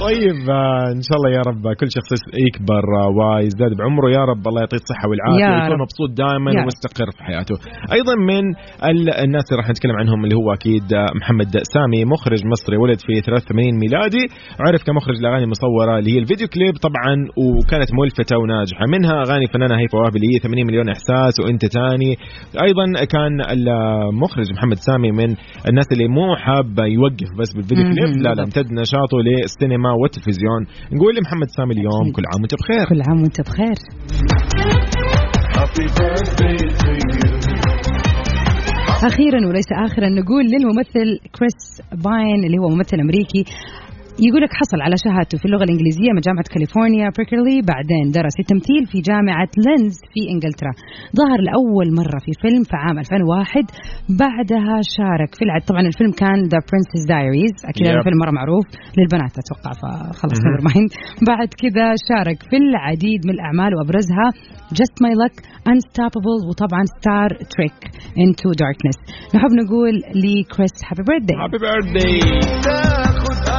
طيب 0.08 0.39
آه، 0.49 0.86
إن 0.97 1.02
شاء 1.08 1.15
الله 1.17 1.30
يا 1.38 1.41
رب 1.49 1.63
كل 1.80 1.88
شخص 1.97 2.12
يكبر 2.47 2.84
آه، 3.02 3.10
ويزداد 3.17 3.71
بعمره 3.78 4.08
يا 4.17 4.23
رب 4.32 4.43
الله 4.47 4.60
يعطيه 4.62 4.78
الصحة 4.84 5.06
والعافية 5.10 5.45
ويكون. 5.63 5.80
مبسوط 5.86 6.10
دائما. 6.23 6.52
ومستقر 6.63 7.10
في 7.15 7.21
حياته 7.28 7.56
أيضا 8.03 8.15
من 8.31 8.43
ال- 8.91 9.13
الناس 9.25 9.43
اللي 9.51 9.57
راح 9.61 9.69
نتكلم 9.69 9.95
عنهم 10.01 10.23
اللي 10.23 10.35
هو 10.35 10.53
أكيد 10.53 10.83
محمد 11.21 11.51
سامي 11.73 12.05
مخرج 12.05 12.41
مصري 12.45 12.77
ولد 12.77 12.99
في 13.07 13.21
83 13.21 13.79
ميلادي 13.83 14.23
عرف 14.59 14.83
كمخرج 14.87 15.17
لاغاني 15.21 15.45
مصورة 15.53 15.99
اللي 15.99 16.11
هي 16.13 16.19
الفيديو 16.19 16.47
كليب 16.47 16.73
طبعا 16.87 17.13
وكانت 17.43 17.89
ملفتة 17.99 18.35
وناجحة. 18.37 18.83
منها 18.95 19.15
أغاني 19.25 19.47
فنانة 19.53 19.75
هيفا 19.81 19.97
وهبي 19.99 20.17
اللي 20.19 20.29
هي 20.35 20.39
80 20.39 20.65
مليون 20.67 20.89
إحساس 20.89 21.33
وأنت 21.39 21.63
تاني. 21.65 22.11
أيضا 22.67 22.85
كان 23.13 23.33
المخرج 23.55 24.47
محمد 24.55 24.77
سامي 24.77 25.11
من 25.11 25.29
الناس 25.69 25.87
اللي 25.93 26.07
مو 26.07 26.35
حاب 26.35 26.79
يوقف 26.79 27.29
بس 27.39 27.49
بالفيديو 27.55 27.83
كليب 27.83 28.11
لا 28.25 28.33
لا. 28.37 28.43
امتد 28.43 28.67
نشاطه 28.81 29.17
للسينما 29.27 29.91
والتلفزيون. 30.01 30.61
نقول 30.95 31.11
لمحمد 31.17 31.47
سامي 31.57 31.73
اليوم 31.73 32.05
كل 32.15 32.23
عام 32.31 32.39
وأنت 32.41 32.53
بخير. 32.61 32.85
كل 32.91 33.01
عام 33.09 33.19
وأنت 33.21 33.39
بخير. 33.47 33.77
أخيرا 39.05 39.47
وليس 39.47 39.67
اخرا 39.71 40.09
نقول 40.09 40.45
للممثل 40.45 41.19
كريس 41.35 41.81
باين 41.91 42.43
اللي 42.45 42.57
هو 42.57 42.69
ممثل 42.69 42.99
أمريكي. 42.99 43.43
يقول 44.19 44.41
لك 44.45 44.54
حصل 44.62 44.80
على 44.86 44.95
شهادته 45.06 45.38
في 45.38 45.45
اللغة 45.45 45.63
الإنجليزية 45.63 46.12
من 46.15 46.21
جامعة 46.28 46.47
كاليفورنيا 46.54 47.08
بيركلي 47.17 47.58
بعدين 47.71 48.06
درس 48.19 48.36
التمثيل 48.43 48.84
في 48.91 48.97
جامعة 49.10 49.49
ليدز 49.65 49.95
في 50.13 50.21
إنجلترا. 50.34 50.73
ظهر 51.19 51.39
لأول 51.47 51.88
مرة 51.99 52.17
في 52.26 52.32
فيلم 52.41 52.63
في 52.69 52.76
عام 52.84 52.95
2001 52.99 53.65
بعدها 54.23 54.76
شارك 54.97 55.32
في 55.38 55.43
العد. 55.47 55.62
طبعا 55.69 55.82
الفيلم 55.91 56.12
كان 56.23 56.38
The 56.51 56.60
Princess 56.69 57.01
Diaries 57.13 57.56
أكيد 57.71 57.86
هذا 57.88 57.99
Yep. 57.99 58.06
فيلم 58.08 58.19
مرة 58.23 58.34
معروف 58.39 58.65
للبنات 58.97 59.34
أتوقع 59.41 59.71
فخلص 59.82 60.38
مهم. 60.39 60.45
never 60.51 60.62
mind 60.67 60.89
بعد 61.32 61.49
كذا 61.62 61.88
شارك 62.10 62.39
في 62.49 62.58
العديد 62.63 63.19
من 63.28 63.34
الأعمال 63.38 63.71
وأبرزها. 63.76 64.28
Just 64.80 64.95
My 65.06 65.13
Luck 65.21 65.36
Unstoppable 65.71 66.39
وطبعا 66.49 66.84
Star 66.95 67.29
Trek 67.53 67.77
Into 68.23 68.49
Darkness. 68.63 68.97
نحب 69.36 69.52
نقول 69.62 69.93
لكريس 70.23 70.76
happy 70.88 71.03
birthday 71.08 71.34
happy 71.43 71.58
birthday 71.63 72.13
هذه 72.69 73.52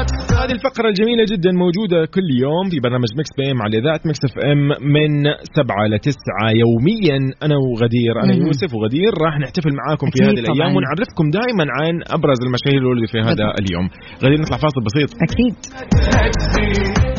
الفقرة 0.64 0.88
الجميلة 0.88 1.24
جدا 1.32 1.50
موجودة 1.52 1.98
كل 2.14 2.28
يوم 2.44 2.64
في 2.70 2.80
برنامج 2.80 3.08
Mix 3.18 3.32
PM 3.38 3.62
على 3.62 3.78
إذاعة 3.78 4.00
Mix 4.04 4.18
FM 4.24 4.68
من 4.96 5.12
سبعة 5.56 5.86
لتسعة 5.92 6.48
يوميا. 6.62 7.18
أنا 7.46 7.56
وغدير 7.66 8.14
أنا 8.24 8.32
مهم. 8.32 8.46
يوسف 8.46 8.74
وغدير 8.74 9.12
راح 9.24 9.38
نحتفل 9.38 9.72
معاكم 9.80 10.06
في 10.06 10.18
أكيد 10.18 10.28
هذه 10.28 10.40
الأيام 10.44 10.70
طبعاً. 10.70 10.76
ونعرفكم 10.76 11.26
دائما 11.38 11.64
عن 11.78 11.94
أبرز 12.16 12.38
المشاهير 12.46 12.92
اللي 12.92 13.06
في 13.06 13.18
هذا 13.18 13.46
اليوم. 13.60 13.86
غدير 14.24 14.40
نطلع 14.40 14.56
فاصل 14.56 14.80
بسيط. 14.88 15.10
أكيد. 15.26 15.54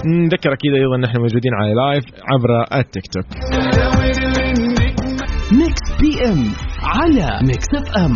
نذكر 0.06 0.54
أكيد 0.54 0.74
أيضا 0.74 0.98
نحن 0.98 1.18
موجودين 1.18 1.54
على 1.54 1.74
live 1.74 2.04
عبر 2.32 2.52
التيك 2.80 3.04
توك. 3.14 3.28
Mix 5.60 5.86
PM 6.02 6.42
على 6.96 7.28
Mix 7.48 7.70
FM. 7.80 8.16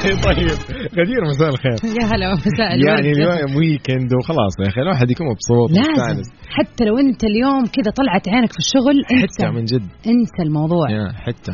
طيب. 0.28 0.58
غدير 0.98 1.20
مساء 1.30 1.48
الخير. 1.48 1.76
يا 2.00 2.06
هلا 2.06 2.34
مساء 2.34 2.70
يعني 2.86 3.10
اليوم 3.10 3.56
weekend 3.56 4.14
وخلاص 4.14 4.52
يا 4.60 4.68
أخي 4.68 4.80
الواحد 4.80 5.10
يكون 5.10 5.26
مبسوط 5.26 5.70
لازم. 5.70 6.22
حتى 6.50 6.84
لو 6.84 6.98
أنت 6.98 7.24
اليوم 7.24 7.64
كذا 7.64 7.90
طلعت 7.96 8.28
عينك 8.28 8.52
في 8.52 8.58
الشغل 8.58 8.96
انسى. 9.12 9.42
حتى 9.42 9.50
من 9.56 9.64
جد. 9.64 9.88
انسى 10.06 10.42
الموضوع. 10.42 10.90
يا 10.90 11.12
حتى. 11.12 11.52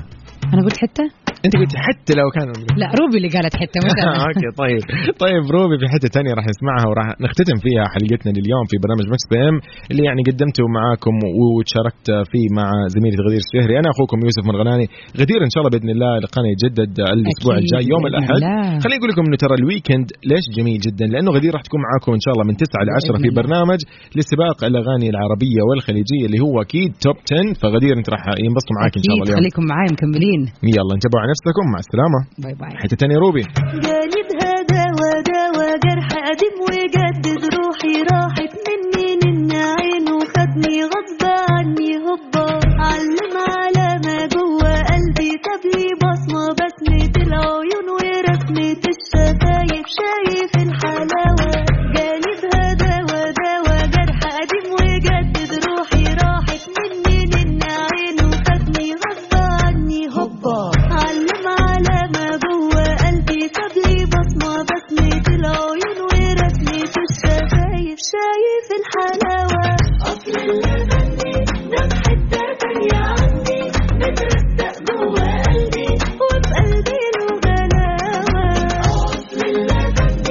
أنا 0.54 0.62
قلت 0.62 0.76
حتى؟ 0.76 1.25
أنت 1.46 1.54
قلت 1.60 1.74
حتى 1.86 2.12
لو 2.20 2.26
كان 2.36 2.48
لا 2.82 2.88
روبي 3.00 3.16
اللي 3.20 3.30
قالت 3.36 3.54
حتى 3.62 3.78
مش 3.84 3.92
أنا. 4.02 4.12
أوكي 4.28 4.48
طيب. 4.62 4.82
طيب 5.24 5.42
روبي 5.56 5.76
في 5.80 5.86
حتة 5.94 6.08
ثانية 6.16 6.32
راح 6.38 6.44
نسمعها 6.52 6.84
وراح 6.90 7.08
نختتم 7.24 7.56
فيها 7.64 7.84
حلقتنا 7.94 8.30
لليوم 8.36 8.64
في 8.70 8.76
برنامج 8.84 9.04
Mix 9.12 9.24
PM 9.32 9.56
اللي 9.90 10.02
يعني 10.08 10.20
قدمته 10.28 10.64
معاكم 10.78 11.14
وتشاركت 11.40 12.06
فيه 12.30 12.46
مع 12.58 12.66
زميلتي 12.94 13.20
غدير 13.26 13.40
الشهري. 13.46 13.74
أنا 13.80 13.88
أخوكم 13.94 14.18
يوسف 14.26 14.42
مرغناني. 14.50 14.86
غدير 15.22 15.38
إن 15.46 15.50
شاء 15.52 15.60
الله 15.62 15.72
بإذن 15.74 15.90
الله 15.96 16.12
لقانا 16.24 16.48
يتجدد 16.54 16.92
الأسبوع 17.16 17.54
الجاي 17.62 17.84
يوم 17.92 18.04
الأحد. 18.10 18.40
خليني 18.84 18.98
أقول 19.00 19.10
لكم 19.12 19.24
إنه 19.28 19.36
ترى 19.44 19.54
ال 19.60 19.66
weekend 19.66 20.06
ليش 20.30 20.44
جميل 20.56 20.78
جدا؟ 20.86 21.06
لأنه 21.12 21.30
غدير 21.36 21.50
راح 21.56 21.62
تكون 21.68 21.80
معاكم 21.86 22.10
إن 22.18 22.22
شاء 22.24 22.32
الله 22.34 22.44
من 22.50 22.54
9 22.56 22.82
ل 22.86 22.88
10 22.98 23.12
بإذن 23.14 23.24
في. 23.30 23.36
برنامج 23.40 23.80
لسباق 24.18 24.58
الأغاني 24.70 25.06
العربية 25.14 25.60
والخليجية 25.68 26.24
اللي 26.28 26.40
هو 26.46 26.54
أكيد 26.66 26.90
top 27.04 27.16
10 27.32 27.60
فغدير 27.62 27.92
أنت 28.00 28.08
راح 28.14 28.22
ينبسطوا 28.46 28.74
معاك 28.78 28.94
إن 29.00 29.04
شاء 29.06 29.12
الله 29.14 29.24
اليوم. 29.26 29.38
خليكم 29.40 29.62
معاي 29.72 29.88
مكملين. 29.94 30.40
يلا 30.76 30.92
انتبهوا 30.96 31.20
على 31.24 31.32
بودكاستكم 31.36 31.70
مع 31.72 31.78
السلامة. 31.78 32.26
باي 32.38 32.54
باي. 32.54 32.78
حتة 32.82 32.96
تانية 32.96 33.16
روبي. 33.18 33.42